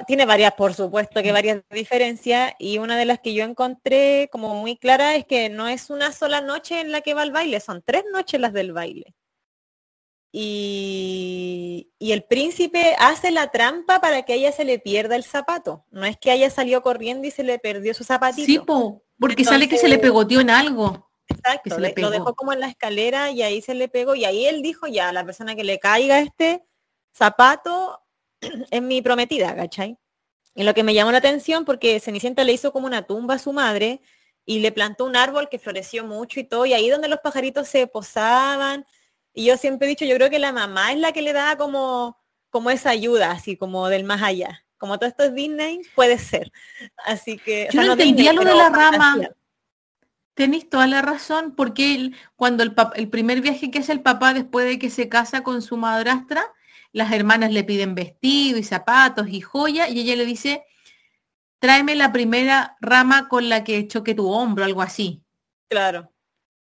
tiene 0.06 0.24
varias, 0.24 0.54
por 0.54 0.72
supuesto 0.72 1.22
que 1.22 1.32
varias 1.32 1.62
diferencias 1.70 2.54
y 2.58 2.78
una 2.78 2.96
de 2.96 3.04
las 3.04 3.20
que 3.20 3.34
yo 3.34 3.44
encontré 3.44 4.30
como 4.32 4.54
muy 4.54 4.78
clara 4.78 5.16
es 5.16 5.26
que 5.26 5.50
no 5.50 5.68
es 5.68 5.90
una 5.90 6.12
sola 6.12 6.40
noche 6.40 6.80
en 6.80 6.90
la 6.90 7.02
que 7.02 7.12
va 7.12 7.22
al 7.22 7.30
baile, 7.30 7.60
son 7.60 7.82
tres 7.84 8.04
noches 8.10 8.40
las 8.40 8.54
del 8.54 8.72
baile 8.72 9.14
y, 10.36 11.92
el 12.00 12.24
príncipe 12.24 12.96
hace 12.98 13.30
la 13.30 13.52
trampa 13.52 14.00
para 14.00 14.24
que 14.24 14.32
a 14.32 14.36
ella 14.36 14.50
se 14.50 14.64
le 14.64 14.80
pierda 14.80 15.14
el 15.14 15.22
zapato. 15.22 15.84
No 15.92 16.04
es 16.04 16.16
que 16.16 16.32
haya 16.32 16.50
salido 16.50 16.82
corriendo 16.82 17.28
y 17.28 17.30
se 17.30 17.44
le 17.44 17.60
perdió 17.60 17.94
su 17.94 18.02
zapatito. 18.02 18.46
Sí, 18.46 18.60
porque 19.18 19.44
sale 19.44 19.68
que 19.68 19.78
se 19.78 19.88
le 19.88 19.98
pegoteó 19.98 20.40
en 20.40 20.50
algo. 20.50 21.08
Exacto, 21.28 21.78
lo 21.78 22.10
dejó 22.10 22.34
como 22.34 22.52
en 22.52 22.60
la 22.60 22.68
escalera 22.68 23.30
y 23.30 23.42
ahí 23.42 23.62
se 23.62 23.74
le 23.74 23.88
pegó 23.88 24.14
y 24.14 24.24
ahí 24.24 24.46
él 24.46 24.62
dijo 24.62 24.86
ya, 24.86 25.12
la 25.12 25.24
persona 25.24 25.54
que 25.54 25.64
le 25.64 25.78
caiga 25.78 26.20
este 26.20 26.64
zapato 27.14 28.02
es 28.70 28.82
mi 28.82 29.02
prometida, 29.02 29.54
¿cachai? 29.56 29.98
Y 30.54 30.62
lo 30.62 30.74
que 30.74 30.84
me 30.84 30.94
llamó 30.94 31.12
la 31.12 31.18
atención 31.18 31.64
porque 31.64 31.98
Cenicienta 32.00 32.44
le 32.44 32.52
hizo 32.52 32.72
como 32.72 32.86
una 32.86 33.02
tumba 33.02 33.34
a 33.34 33.38
su 33.38 33.52
madre 33.52 34.00
y 34.46 34.60
le 34.60 34.72
plantó 34.72 35.04
un 35.04 35.16
árbol 35.16 35.48
que 35.48 35.58
floreció 35.58 36.04
mucho 36.04 36.38
y 36.40 36.44
todo, 36.44 36.66
y 36.66 36.74
ahí 36.74 36.90
donde 36.90 37.08
los 37.08 37.20
pajaritos 37.20 37.66
se 37.66 37.86
posaban, 37.86 38.84
y 39.32 39.46
yo 39.46 39.56
siempre 39.56 39.86
he 39.86 39.90
dicho, 39.90 40.04
yo 40.04 40.14
creo 40.14 40.30
que 40.30 40.38
la 40.38 40.52
mamá 40.52 40.92
es 40.92 40.98
la 40.98 41.12
que 41.12 41.20
le 41.20 41.32
da 41.32 41.56
como, 41.56 42.16
como 42.50 42.70
esa 42.70 42.90
ayuda, 42.90 43.32
así 43.32 43.56
como 43.56 43.88
del 43.88 44.04
más 44.04 44.22
allá. 44.22 44.64
Como 44.78 44.98
todo 44.98 45.08
esto 45.08 45.24
es 45.24 45.34
Disney, 45.34 45.80
puede 45.94 46.18
ser. 46.18 46.52
Así 47.04 47.36
que... 47.38 47.68
Yo 47.72 47.82
no, 47.82 47.92
entendía 47.92 48.32
lo 48.32 48.44
de 48.44 48.54
la 48.54 48.68
rama. 48.68 49.18
Tenéis 50.34 50.68
toda 50.68 50.86
la 50.86 51.00
razón, 51.00 51.54
porque 51.56 51.94
él, 51.94 52.16
cuando 52.36 52.62
el, 52.62 52.74
el 52.96 53.08
primer 53.08 53.40
viaje 53.40 53.70
que 53.70 53.78
hace 53.78 53.92
el 53.92 54.02
papá 54.02 54.34
después 54.34 54.66
de 54.66 54.78
que 54.78 54.90
se 54.90 55.08
casa 55.08 55.42
con 55.42 55.62
su 55.62 55.76
madrastra, 55.76 56.52
las 56.92 57.12
hermanas 57.12 57.52
le 57.52 57.64
piden 57.64 57.94
vestido 57.94 58.58
y 58.58 58.64
zapatos 58.64 59.28
y 59.28 59.40
joya, 59.40 59.88
y 59.88 60.00
ella 60.00 60.16
le 60.16 60.24
dice, 60.24 60.64
tráeme 61.58 61.94
la 61.94 62.12
primera 62.12 62.76
rama 62.80 63.28
con 63.28 63.48
la 63.48 63.64
que 63.64 63.88
choque 63.88 64.14
tu 64.14 64.30
hombro, 64.30 64.64
algo 64.64 64.82
así. 64.82 65.22
Claro. 65.68 66.12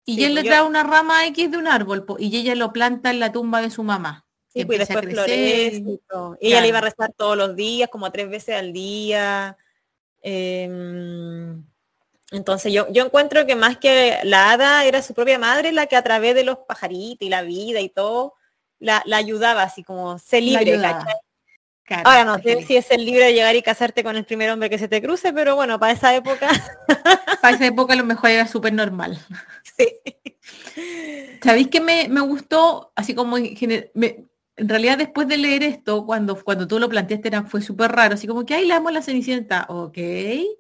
Y 0.05 0.23
él 0.23 0.35
le 0.35 0.43
trae 0.43 0.61
una 0.61 0.83
rama 0.83 1.25
X 1.27 1.49
de 1.49 1.57
un 1.57 1.67
árbol 1.67 2.05
y 2.19 2.37
ella 2.37 2.53
lo 2.53 2.71
planta 2.71 3.09
en 3.09 3.19
la 3.19 3.31
tumba 3.31 3.61
de 3.61 3.71
su 3.71 3.83
mamá. 3.83 4.25
y 4.53 4.63
pues, 4.63 4.79
después 4.79 5.03
florece 5.05 5.83
y, 5.83 5.99
ella 6.39 6.61
le 6.61 6.67
iba 6.67 6.77
a 6.77 6.81
rezar 6.81 7.11
todos 7.17 7.35
los 7.35 7.55
días, 7.55 7.89
como 7.89 8.11
tres 8.11 8.29
veces 8.29 8.55
al 8.55 8.71
día. 8.71 9.57
Em, 10.21 11.63
entonces 12.31 12.73
yo, 12.73 12.87
yo 12.91 13.05
encuentro 13.05 13.45
que 13.45 13.55
más 13.55 13.77
que 13.77 14.17
la 14.23 14.51
hada 14.51 14.83
era 14.85 15.01
su 15.01 15.13
propia 15.13 15.37
madre 15.37 15.71
la 15.71 15.85
que 15.85 15.95
a 15.95 16.03
través 16.03 16.35
de 16.35 16.43
los 16.43 16.57
pajaritos 16.59 17.25
y 17.25 17.29
la 17.29 17.43
vida 17.43 17.79
y 17.81 17.89
todo, 17.89 18.33
la, 18.79 19.03
ayudaba 19.13 19.63
así 19.63 19.83
como 19.83 20.17
se 20.19 20.41
libre. 20.41 20.79
Ahora 22.03 22.25
no 22.25 22.39
sé 22.39 22.63
si 22.63 22.75
es 22.77 22.89
el 22.89 23.05
libre 23.05 23.25
de 23.25 23.33
llegar 23.33 23.55
y 23.55 23.61
casarte 23.61 24.03
con 24.03 24.15
el 24.15 24.25
primer 24.25 24.49
hombre 24.49 24.71
que 24.71 24.79
se 24.79 24.87
te 24.87 25.03
cruce, 25.03 25.33
pero 25.33 25.55
bueno, 25.55 25.79
para 25.79 25.93
esa 25.93 26.15
época. 26.15 26.49
para 27.41 27.55
esa 27.55 27.67
época 27.67 27.93
a 27.93 27.97
lo 27.97 28.05
mejor 28.05 28.31
era 28.31 28.47
súper 28.47 28.73
normal. 28.73 29.19
¿Sabéis 31.43 31.67
que 31.67 31.79
me, 31.81 32.07
gustó? 32.21 32.91
Así 32.95 33.13
como 33.13 33.37
en, 34.57 34.69
realidad 34.69 34.97
después 34.97 35.27
de 35.27 35.37
leer 35.37 35.63
esto, 35.63 36.05
cuando, 36.05 36.41
cuando 36.43 36.67
tú 36.67 36.79
lo 36.79 36.89
planteaste 36.89 37.27
era, 37.27 37.43
fue 37.43 37.61
súper 37.61 37.91
raro, 37.91 38.15
así 38.15 38.27
como 38.27 38.45
que 38.45 38.55
ahí 38.55 38.65
le 38.65 38.73
damos 38.73 38.91
la 38.91 39.01
cenicienta, 39.01 39.65
ok, 39.69 39.97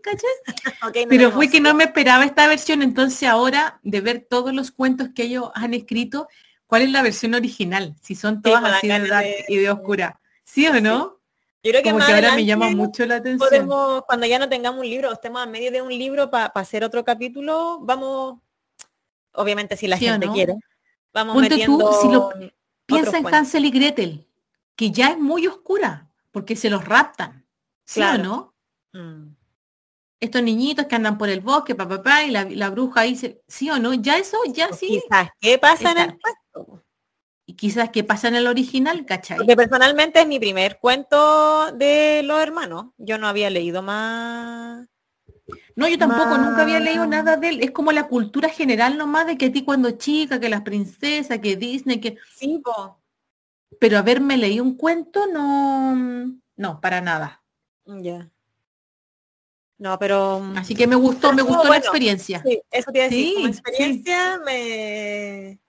¿cachai? 0.01 0.29
Pero 1.09 1.31
fue 1.31 1.49
que 1.49 1.61
no 1.61 1.73
me 1.73 1.85
esperaba 1.85 2.25
esta 2.25 2.47
versión, 2.47 2.81
entonces 2.81 3.27
ahora 3.27 3.79
de 3.83 4.01
ver 4.01 4.25
todos 4.29 4.53
los 4.53 4.71
cuentos 4.71 5.09
que 5.15 5.23
ellos 5.23 5.49
han 5.53 5.73
escrito, 5.73 6.27
¿cuál 6.67 6.83
es 6.83 6.91
la 6.91 7.01
versión 7.01 7.33
original? 7.33 7.95
Si 8.01 8.15
son 8.15 8.41
todas 8.41 8.63
así 8.63 8.87
de 8.87 9.07
dark 9.07 9.27
y 9.47 9.57
de 9.57 9.69
oscura. 9.69 10.19
¿Sí 10.43 10.67
o 10.67 10.79
no? 10.79 11.19
Yo 11.63 11.71
creo 11.71 11.81
que, 11.81 11.91
Como 11.91 12.05
que 12.05 12.13
ahora 12.13 12.35
me 12.35 12.45
llama 12.45 12.69
mucho 12.69 13.05
la 13.07 13.15
atención. 13.15 13.49
Podemos, 13.49 14.03
cuando 14.05 14.27
ya 14.27 14.37
no 14.37 14.47
tengamos 14.47 14.81
un 14.81 14.87
libro, 14.87 15.11
estemos 15.11 15.41
a 15.41 15.47
medio 15.47 15.71
de 15.71 15.81
un 15.81 15.89
libro 15.89 16.29
para 16.29 16.45
hacer 16.45 16.83
otro 16.83 17.03
capítulo, 17.03 17.79
vamos 17.81 18.35
obviamente 19.35 19.77
si 19.77 19.87
la 19.87 19.97
gente 19.97 20.27
quiere. 20.29 20.55
Vamos 21.13 21.37
metiendo 21.37 21.93
si 22.01 22.09
lo 22.09 22.29
piensa 22.85 23.17
en 23.17 23.27
Hansel 23.27 23.65
y 23.65 23.71
Gretel, 23.71 24.27
que 24.75 24.91
ya 24.91 25.11
es 25.11 25.17
muy 25.17 25.47
oscura, 25.47 26.09
porque 26.31 26.55
se 26.55 26.69
los 26.69 26.85
raptan. 26.85 27.45
¿Sí 27.85 28.01
o 28.01 28.17
no? 28.17 28.55
Mm. 28.93 29.35
Estos 30.19 30.41
niñitos 30.41 30.85
que 30.85 30.95
andan 30.95 31.17
por 31.17 31.29
el 31.29 31.41
bosque, 31.41 31.75
papá, 31.75 32.01
pa, 32.01 32.23
y 32.23 32.31
la, 32.31 32.69
bruja 32.69 33.03
dice, 33.03 33.43
¿sí 33.47 33.69
o 33.69 33.77
no? 33.77 33.93
Ya 33.93 34.17
eso, 34.17 34.37
ya 34.51 34.73
sí. 34.73 35.03
¿qué 35.39 35.57
pasa 35.57 35.91
en 35.91 35.97
el 35.97 36.17
puesto? 36.17 36.85
y 37.47 37.53
quizás 37.53 37.89
que 37.91 38.03
pasa 38.03 38.27
en 38.27 38.35
el 38.35 38.47
original, 38.47 39.05
¿cachai? 39.05 39.37
Porque 39.37 39.55
personalmente 39.55 40.19
es 40.21 40.27
mi 40.27 40.39
primer 40.39 40.79
cuento 40.79 41.71
de 41.73 42.21
los 42.23 42.41
hermanos. 42.41 42.87
Yo 42.97 43.17
no 43.17 43.27
había 43.27 43.49
leído 43.49 43.81
más. 43.83 44.87
No, 45.75 45.87
yo 45.87 45.97
tampoco, 45.97 46.37
nunca 46.37 46.61
había 46.61 46.79
leído 46.79 47.05
nada 47.05 47.35
de 47.35 47.49
él. 47.49 47.61
Es 47.61 47.71
como 47.71 47.91
la 47.91 48.07
cultura 48.07 48.49
general 48.49 48.97
nomás 48.97 49.27
de 49.27 49.37
que 49.37 49.47
a 49.47 49.51
ti 49.51 49.63
cuando 49.63 49.91
chica, 49.91 50.39
que 50.39 50.49
las 50.49 50.61
princesas, 50.61 51.39
que 51.39 51.57
Disney, 51.57 51.99
que... 51.99 52.17
Sí, 52.35 52.61
Pero 53.79 53.97
haberme 53.97 54.37
leído 54.37 54.63
un 54.63 54.77
cuento, 54.77 55.27
no, 55.27 55.95
no, 56.55 56.81
para 56.81 57.01
nada. 57.01 57.43
Ya. 57.85 58.29
No, 59.77 59.99
pero... 59.99 60.41
Así 60.55 60.75
que 60.75 60.87
me 60.87 60.95
gustó, 60.95 61.33
me 61.33 61.41
gustó 61.41 61.67
la 61.67 61.77
experiencia. 61.77 62.41
Sí, 62.41 62.61
eso 62.71 62.91
te 62.93 62.99
decir. 62.99 63.35
Como 63.35 63.47
experiencia 63.47 64.39
me 64.45 65.59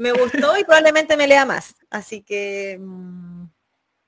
me 0.00 0.12
gustó 0.12 0.56
y 0.58 0.64
probablemente 0.64 1.14
me 1.14 1.26
lea 1.26 1.44
más. 1.44 1.74
Así 1.90 2.22
que... 2.22 2.80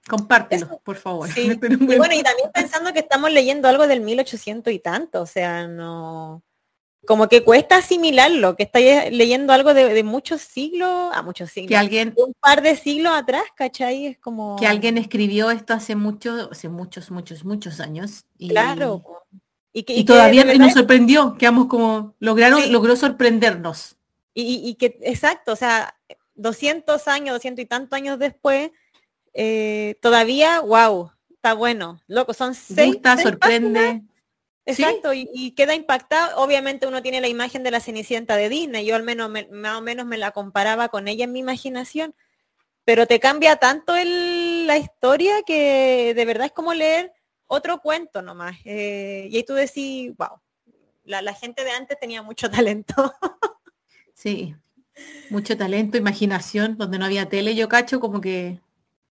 Compártelo, 0.08 0.80
por 0.84 0.96
favor. 0.96 1.28
Y 1.36 1.96
bueno, 1.96 2.14
y 2.14 2.22
también 2.22 2.50
pensando 2.52 2.92
que 2.92 3.00
estamos 3.00 3.32
leyendo 3.32 3.68
algo 3.68 3.86
del 3.86 4.00
1800 4.00 4.72
y 4.72 4.78
tanto, 4.78 5.22
o 5.22 5.26
sea, 5.26 5.66
no... 5.66 6.42
Como 7.04 7.28
que 7.28 7.42
cuesta 7.42 7.78
asimilarlo, 7.78 8.54
que 8.54 8.62
estáis 8.62 9.10
leyendo 9.10 9.52
algo 9.52 9.74
de, 9.74 10.04
muchos 10.04 10.40
siglos, 10.40 11.10
a 11.12 11.22
muchos 11.22 11.50
siglos. 11.50 11.70
Que 11.70 11.76
alguien... 11.76 12.14
Un 12.16 12.32
par 12.34 12.62
de 12.62 12.76
siglos 12.76 13.12
atrás, 13.12 13.42
¿cachai? 13.56 14.06
Es 14.06 14.18
como... 14.18 14.54
Que 14.54 14.68
alguien 14.68 14.98
escribió 14.98 15.50
esto 15.50 15.74
hace 15.74 15.96
muchos, 15.96 16.48
hace 16.52 16.68
muchos, 16.68 17.10
muchos, 17.10 17.44
muchos 17.44 17.80
años. 17.80 18.24
Y... 18.38 18.50
Claro. 18.50 19.02
Y, 19.72 19.84
que, 19.84 20.04
todavía 20.04 20.44
nos 20.44 20.74
sorprendió, 20.74 21.36
quedamos 21.38 21.66
como, 21.66 22.14
lograron, 22.20 22.70
logró 22.70 22.94
sorprendernos. 22.94 23.96
Y, 24.34 24.74
que, 24.74 24.98
exacto, 25.02 25.52
o 25.52 25.56
sea, 25.56 25.94
200 26.34 27.08
años, 27.08 27.34
200 27.34 27.62
y 27.64 27.66
tantos 27.66 27.96
años 27.96 28.18
después, 28.18 28.70
eh, 29.34 29.96
todavía, 30.00 30.60
wow, 30.60 31.10
está 31.30 31.54
bueno. 31.54 32.00
Loco, 32.06 32.34
son 32.34 32.54
seis. 32.54 32.94
Gusta, 32.94 33.16
sorprende. 33.18 34.02
Exacto, 34.64 35.12
y, 35.12 35.52
queda 35.56 35.74
impactado. 35.74 36.40
Obviamente 36.40 36.86
uno 36.86 37.02
tiene 37.02 37.20
la 37.20 37.28
imagen 37.28 37.62
de 37.62 37.72
la 37.72 37.80
Cenicienta 37.80 38.36
de 38.36 38.48
Disney, 38.48 38.86
yo 38.86 38.94
al 38.94 39.02
menos 39.02 39.30
más 39.50 39.76
o 39.76 39.80
menos 39.80 40.06
me 40.06 40.18
la 40.18 40.30
comparaba 40.30 40.88
con 40.88 41.08
ella 41.08 41.24
en 41.24 41.32
mi 41.32 41.40
imaginación, 41.40 42.14
pero 42.84 43.06
te 43.06 43.18
cambia 43.18 43.56
tanto 43.56 43.96
el, 43.96 44.66
la 44.66 44.78
historia 44.78 45.42
que 45.44 46.14
de 46.14 46.24
verdad 46.24 46.46
es 46.46 46.52
como 46.52 46.74
leer 46.74 47.12
otro 47.46 47.80
cuento 47.80 48.22
nomás. 48.22 48.56
Eh, 48.64 49.26
y 49.30 49.36
ahí 49.36 49.44
tú 49.44 49.54
decís, 49.54 50.12
wow, 50.16 50.40
la, 51.04 51.22
la 51.22 51.34
gente 51.34 51.64
de 51.64 51.70
antes 51.72 51.98
tenía 51.98 52.22
mucho 52.22 52.48
talento. 52.50 53.12
Sí, 54.14 54.54
mucho 55.30 55.56
talento, 55.56 55.98
imaginación, 55.98 56.76
donde 56.76 56.98
no 56.98 57.04
había 57.04 57.28
tele, 57.28 57.56
yo 57.56 57.68
cacho, 57.68 57.98
como 57.98 58.20
que 58.20 58.60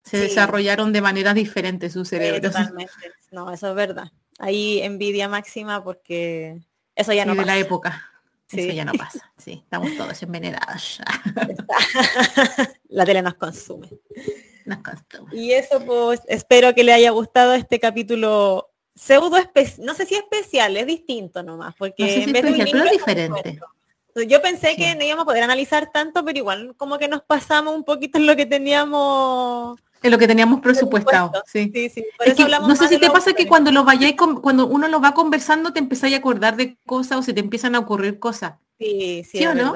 se 0.04 0.18
desarrollaron 0.18 0.94
de 0.94 1.02
maneras 1.02 1.36
diferentes 1.36 1.94
sus 1.94 2.10
cerebros. 2.10 2.42
totalmente. 2.54 2.94
No, 3.32 3.52
eso 3.52 3.70
es 3.70 3.76
verdad. 3.76 4.12
Ahí 4.40 4.82
envidia 4.82 5.28
máxima 5.28 5.84
porque 5.84 6.62
eso 6.96 7.14
ya 7.14 7.26
no 7.26 7.34
pasa. 7.34 7.42
de 7.42 7.46
la 7.46 7.58
época. 7.58 8.12
Eso 8.52 8.74
ya 8.74 8.86
no 8.86 8.94
pasa. 8.98 9.32
Sí, 9.38 9.62
estamos 9.64 9.96
todos 9.96 10.22
envenenados. 10.24 11.02
la 12.90 13.06
tele 13.06 13.22
nos 13.22 13.36
consume. 13.36 13.90
Nos 14.66 14.80
consume. 14.80 15.36
Y 15.36 15.54
eso 15.54 15.84
pues 15.86 16.22
espero 16.28 16.74
que 16.74 16.84
le 16.84 16.94
haya 16.94 17.12
gustado 17.12 17.54
este 17.54 17.80
capítulo 17.80 18.72
pseudo 18.94 19.38
especial, 19.38 19.86
no 19.86 19.94
sé 19.94 20.06
si 20.06 20.16
especial, 20.16 20.76
es 20.76 20.86
distinto 20.86 21.42
nomás, 21.44 21.74
porque 21.76 22.24
en 22.24 22.34
vez 22.34 22.44
de 22.44 22.52
pero 22.72 22.86
es 22.86 22.92
diferente. 22.92 23.60
Yo 24.28 24.42
pensé 24.42 24.76
que 24.76 24.94
no 24.96 25.04
íbamos 25.04 25.24
a 25.24 25.26
poder 25.26 25.44
analizar 25.44 25.90
tanto, 25.92 26.26
pero 26.26 26.38
igual 26.38 26.76
como 26.76 26.98
que 26.98 27.08
nos 27.08 27.22
pasamos 27.22 27.74
un 27.74 27.86
poquito 27.86 28.18
en 28.18 28.28
lo 28.28 28.36
que 28.36 28.46
teníamos 28.46 29.80
en 30.04 30.12
lo 30.12 30.18
que 30.18 30.28
teníamos 30.28 30.62
presupuestado, 30.62 31.32
sí. 31.46 31.72
sí, 31.74 32.06
no 32.50 32.76
sé 32.76 32.88
si 32.88 33.00
te 33.00 33.10
pasa 33.12 33.34
que 33.34 33.48
cuando 33.48 33.72
lo 33.72 33.84
vayáis 33.84 34.16
cuando 34.16 34.66
uno 34.68 34.88
lo 34.88 35.00
va 35.00 35.14
conversando 35.14 35.74
te 35.74 35.80
empezáis 35.80 36.16
a 36.16 36.18
acordar 36.18 36.56
de 36.56 36.78
cosas 36.86 37.20
o 37.20 37.24
se 37.24 37.34
te 37.34 37.40
empiezan 37.40 37.76
a 37.76 37.80
ocurrir 37.80 38.20
cosas. 38.20 38.56
Sí, 38.80 39.24
sí, 39.24 39.40
¿Sí 39.40 39.46
o 39.46 39.54
no? 39.54 39.76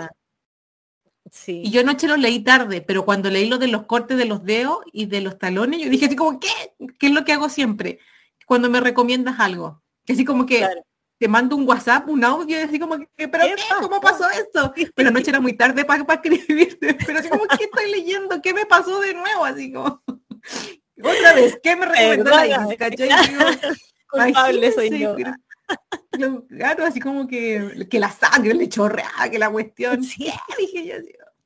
Sí. 1.31 1.61
Y 1.65 1.71
yo 1.71 1.81
anoche 1.81 2.07
lo 2.07 2.17
leí 2.17 2.43
tarde, 2.43 2.81
pero 2.81 3.05
cuando 3.05 3.29
leí 3.29 3.49
lo 3.49 3.57
de 3.57 3.67
los 3.67 3.85
cortes 3.85 4.17
de 4.17 4.25
los 4.25 4.43
dedos 4.43 4.79
y 4.91 5.05
de 5.05 5.21
los 5.21 5.38
talones, 5.38 5.81
yo 5.81 5.89
dije 5.89 6.05
así 6.05 6.15
como, 6.15 6.39
¿qué? 6.39 6.47
¿Qué 6.97 7.07
es 7.07 7.13
lo 7.13 7.25
que 7.25 7.33
hago 7.33 7.49
siempre? 7.49 7.99
Cuando 8.45 8.69
me 8.69 8.79
recomiendas 8.79 9.39
algo. 9.39 9.81
Así 10.07 10.23
como 10.23 10.45
que 10.45 10.67
te 11.17 11.28
mando 11.28 11.56
un 11.56 11.67
WhatsApp, 11.67 12.08
un 12.10 12.23
audio, 12.23 12.60
y 12.60 12.62
así 12.62 12.80
como 12.80 12.97
que, 12.97 13.28
¿pero 13.28 13.45
qué? 13.56 13.63
¿Cómo 13.82 14.01
pasó 14.01 14.30
esto? 14.30 14.73
Pero 14.93 15.10
anoche 15.10 15.30
era 15.30 15.39
muy 15.39 15.54
tarde 15.54 15.86
para 15.86 16.04
escribirte, 16.04 16.93
pero 17.06 17.19
así 17.19 17.30
como, 17.30 17.45
¿qué 17.45 17.65
estoy 17.65 17.91
leyendo? 17.91 18.41
¿Qué 18.41 18.54
me 18.54 18.65
pasó 18.65 18.99
de 18.99 19.13
nuevo? 19.13 19.45
Así 19.45 19.71
como, 19.71 20.01
otra 21.04 21.34
vez, 21.34 21.60
¿qué 21.63 21.75
me 21.75 21.86
recomendó 21.86 22.32
la 22.32 22.67
Culpable 24.10 24.71
soy 24.71 24.99
yo. 24.99 25.15
Claro, 26.47 26.86
así 26.86 26.99
como 26.99 27.28
que, 27.28 27.88
que 27.89 27.99
la 27.99 28.12
sangre 28.12 28.54
le 28.54 28.69
chorrea, 28.69 29.12
que 29.30 29.39
la 29.39 29.49
cuestión, 29.49 30.04
sí, 30.04 30.32
dije 30.58 30.86
yo, 30.86 30.95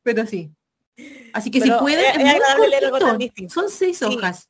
pero 0.03 0.25
sí. 0.25 0.51
Así 1.34 1.49
que 1.49 1.62
si 1.62 1.71
pueden, 1.71 2.05
son 3.49 3.69
seis 3.69 4.01
hojas. 4.03 4.49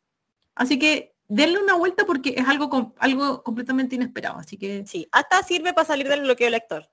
Así 0.56 0.80
que 0.80 1.14
denle 1.30 1.60
una 1.60 1.76
vuelta 1.76 2.06
porque 2.06 2.34
es 2.36 2.46
algo, 2.46 2.94
algo 2.98 3.44
completamente 3.44 3.96
inesperado. 3.96 4.40
Así 4.40 4.58
que. 4.58 4.86
Sí, 4.86 5.08
hasta 5.12 5.42
sirve 5.44 5.74
para 5.74 5.88
salir 5.88 6.10
del 6.10 6.22
bloqueo 6.22 6.50
lector. 6.50 6.90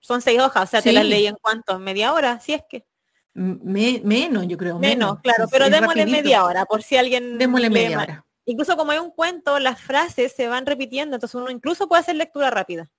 Son 0.00 0.20
seis 0.20 0.40
hojas, 0.40 0.64
o 0.64 0.66
sea, 0.66 0.82
te 0.82 0.92
las 0.92 1.04
leí 1.04 1.26
en 1.26 1.36
cuánto, 1.40 1.78
media 1.78 2.12
hora, 2.12 2.40
si 2.40 2.54
es 2.54 2.62
que. 2.68 2.84
menos, 3.34 4.46
yo 4.48 4.56
creo. 4.56 4.78
Menos, 4.78 5.20
claro, 5.20 5.46
pero 5.50 5.70
démosle 5.70 6.06
media 6.06 6.44
hora, 6.44 6.64
por 6.64 6.82
si 6.82 6.96
alguien. 6.96 7.38
Démosle 7.38 7.70
media 7.70 8.00
hora. 8.00 8.26
Incluso 8.44 8.76
como 8.76 8.90
hay 8.90 8.98
un 8.98 9.12
cuento, 9.12 9.60
las 9.60 9.80
frases 9.80 10.32
se 10.32 10.48
van 10.48 10.66
repitiendo, 10.66 11.14
entonces 11.14 11.36
uno 11.36 11.48
incluso 11.50 11.88
puede 11.88 12.00
hacer 12.00 12.16
lectura 12.16 12.50
rápida. 12.50 12.90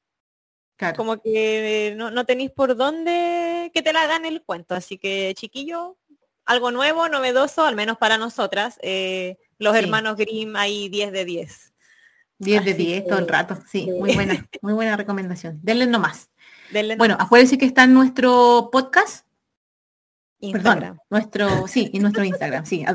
Claro. 0.77 0.95
Como 0.95 1.21
que 1.21 1.93
no, 1.97 2.11
no 2.11 2.25
tenéis 2.25 2.51
por 2.51 2.75
dónde 2.75 3.69
que 3.73 3.81
te 3.81 3.93
la 3.93 4.03
hagan 4.03 4.25
el 4.25 4.41
cuento. 4.43 4.73
Así 4.73 4.97
que, 4.97 5.33
chiquillo, 5.35 5.97
algo 6.45 6.71
nuevo, 6.71 7.09
novedoso, 7.09 7.65
al 7.65 7.75
menos 7.75 7.97
para 7.97 8.17
nosotras. 8.17 8.79
Eh, 8.81 9.37
los 9.59 9.75
hermanos 9.75 10.17
Grimm 10.17 10.55
ahí 10.55 10.89
10 10.89 11.11
de 11.11 11.25
10. 11.25 11.73
10 12.39 12.65
de 12.65 12.73
10 12.73 13.07
todo 13.07 13.19
el 13.19 13.27
rato, 13.27 13.57
sí, 13.69 13.89
muy 13.91 14.13
buena, 14.13 14.45
muy 14.61 14.73
buena 14.73 14.97
recomendación. 14.97 15.59
Denle 15.63 15.87
nomás. 15.87 16.29
Denle 16.71 16.95
bueno, 16.95 17.15
acuérdense 17.19 17.57
que 17.57 17.65
está 17.65 17.83
en 17.83 17.93
nuestro 17.93 18.69
podcast. 18.71 19.25
Instagram. 20.39 20.79
Perdón, 20.79 20.99
nuestro, 21.09 21.67
sí, 21.67 21.89
y 21.93 21.99
nuestro 21.99 22.23
Instagram, 22.25 22.65
sí, 22.65 22.85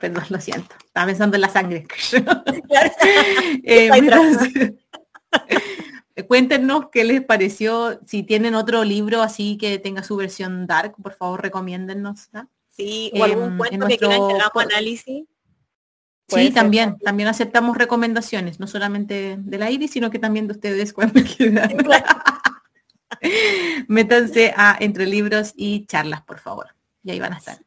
perdón, 0.00 0.24
lo 0.30 0.40
siento. 0.40 0.74
Estaba 0.84 1.06
pensando 1.06 1.36
en 1.36 1.42
la 1.42 1.50
sangre. 1.50 1.86
eh, 3.62 3.90
cuéntenos 6.28 6.86
qué 6.90 7.04
les 7.04 7.22
pareció, 7.22 8.00
si 8.06 8.22
tienen 8.22 8.54
otro 8.54 8.84
libro 8.84 9.20
así 9.20 9.58
que 9.58 9.78
tenga 9.78 10.02
su 10.02 10.16
versión 10.16 10.66
dark, 10.66 10.94
por 11.02 11.14
favor 11.14 11.42
recomiéndennos. 11.42 12.30
Sí, 12.70 13.12
o 13.14 13.22
algún 13.22 13.52
em, 13.52 13.58
cuento 13.58 13.86
que 13.86 13.98
quieran 13.98 14.28
que 14.28 14.34
hagamos 14.34 14.64
análisis. 14.64 15.26
Sí, 16.28 16.50
también, 16.50 16.98
también 16.98 17.28
aceptamos 17.28 17.76
recomendaciones, 17.76 18.58
no 18.58 18.66
solamente 18.66 19.36
de 19.38 19.58
la 19.58 19.70
Iris, 19.70 19.90
sino 19.90 20.10
que 20.10 20.18
también 20.18 20.46
de 20.46 20.54
ustedes 20.54 20.92
cuando 20.94 21.22
quieran. 21.22 21.76
Métanse 23.88 24.52
a 24.56 24.76
Entre 24.80 25.06
Libros 25.06 25.52
y 25.56 25.86
Charlas, 25.86 26.22
por 26.22 26.40
favor. 26.40 26.68
Y 27.02 27.10
ahí 27.10 27.20
van 27.20 27.34
a 27.34 27.38
estar. 27.38 27.58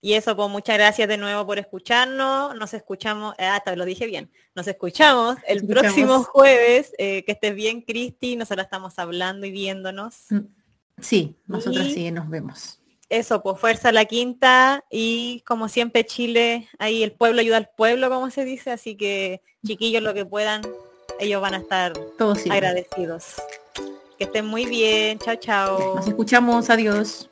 Y 0.00 0.12
eso, 0.12 0.36
pues 0.36 0.48
muchas 0.48 0.78
gracias 0.78 1.08
de 1.08 1.16
nuevo 1.16 1.44
por 1.44 1.58
escucharnos. 1.58 2.54
Nos 2.54 2.72
escuchamos, 2.72 3.34
eh, 3.36 3.46
hasta 3.46 3.74
lo 3.74 3.84
dije 3.84 4.06
bien, 4.06 4.30
nos 4.54 4.68
escuchamos 4.68 5.36
el 5.46 5.66
próximo 5.66 6.22
jueves. 6.22 6.92
Eh, 6.98 7.24
que 7.24 7.32
estés 7.32 7.54
bien, 7.54 7.82
Cristi. 7.82 8.36
Nosotros 8.36 8.64
estamos 8.64 8.96
hablando 9.00 9.44
y 9.46 9.50
viéndonos. 9.50 10.26
Mm, 10.30 10.46
sí, 11.00 11.36
nosotros 11.46 11.88
sí 11.92 12.12
nos 12.12 12.30
vemos 12.30 12.77
eso, 13.08 13.42
pues 13.42 13.58
fuerza 13.58 13.92
la 13.92 14.04
quinta 14.04 14.84
y 14.90 15.42
como 15.46 15.68
siempre 15.68 16.04
Chile, 16.04 16.68
ahí 16.78 17.02
el 17.02 17.12
pueblo 17.12 17.40
ayuda 17.40 17.56
al 17.56 17.70
pueblo, 17.76 18.10
como 18.10 18.30
se 18.30 18.44
dice, 18.44 18.70
así 18.70 18.96
que 18.96 19.42
chiquillos 19.66 20.02
lo 20.02 20.14
que 20.14 20.26
puedan, 20.26 20.62
ellos 21.18 21.40
van 21.40 21.54
a 21.54 21.58
estar 21.58 21.92
Todos 22.16 22.44
agradecidos. 22.50 23.34
Que 24.18 24.24
estén 24.24 24.46
muy 24.46 24.66
bien, 24.66 25.18
chao, 25.18 25.36
chao. 25.36 25.94
Nos 25.96 26.08
escuchamos, 26.08 26.70
adiós. 26.70 27.28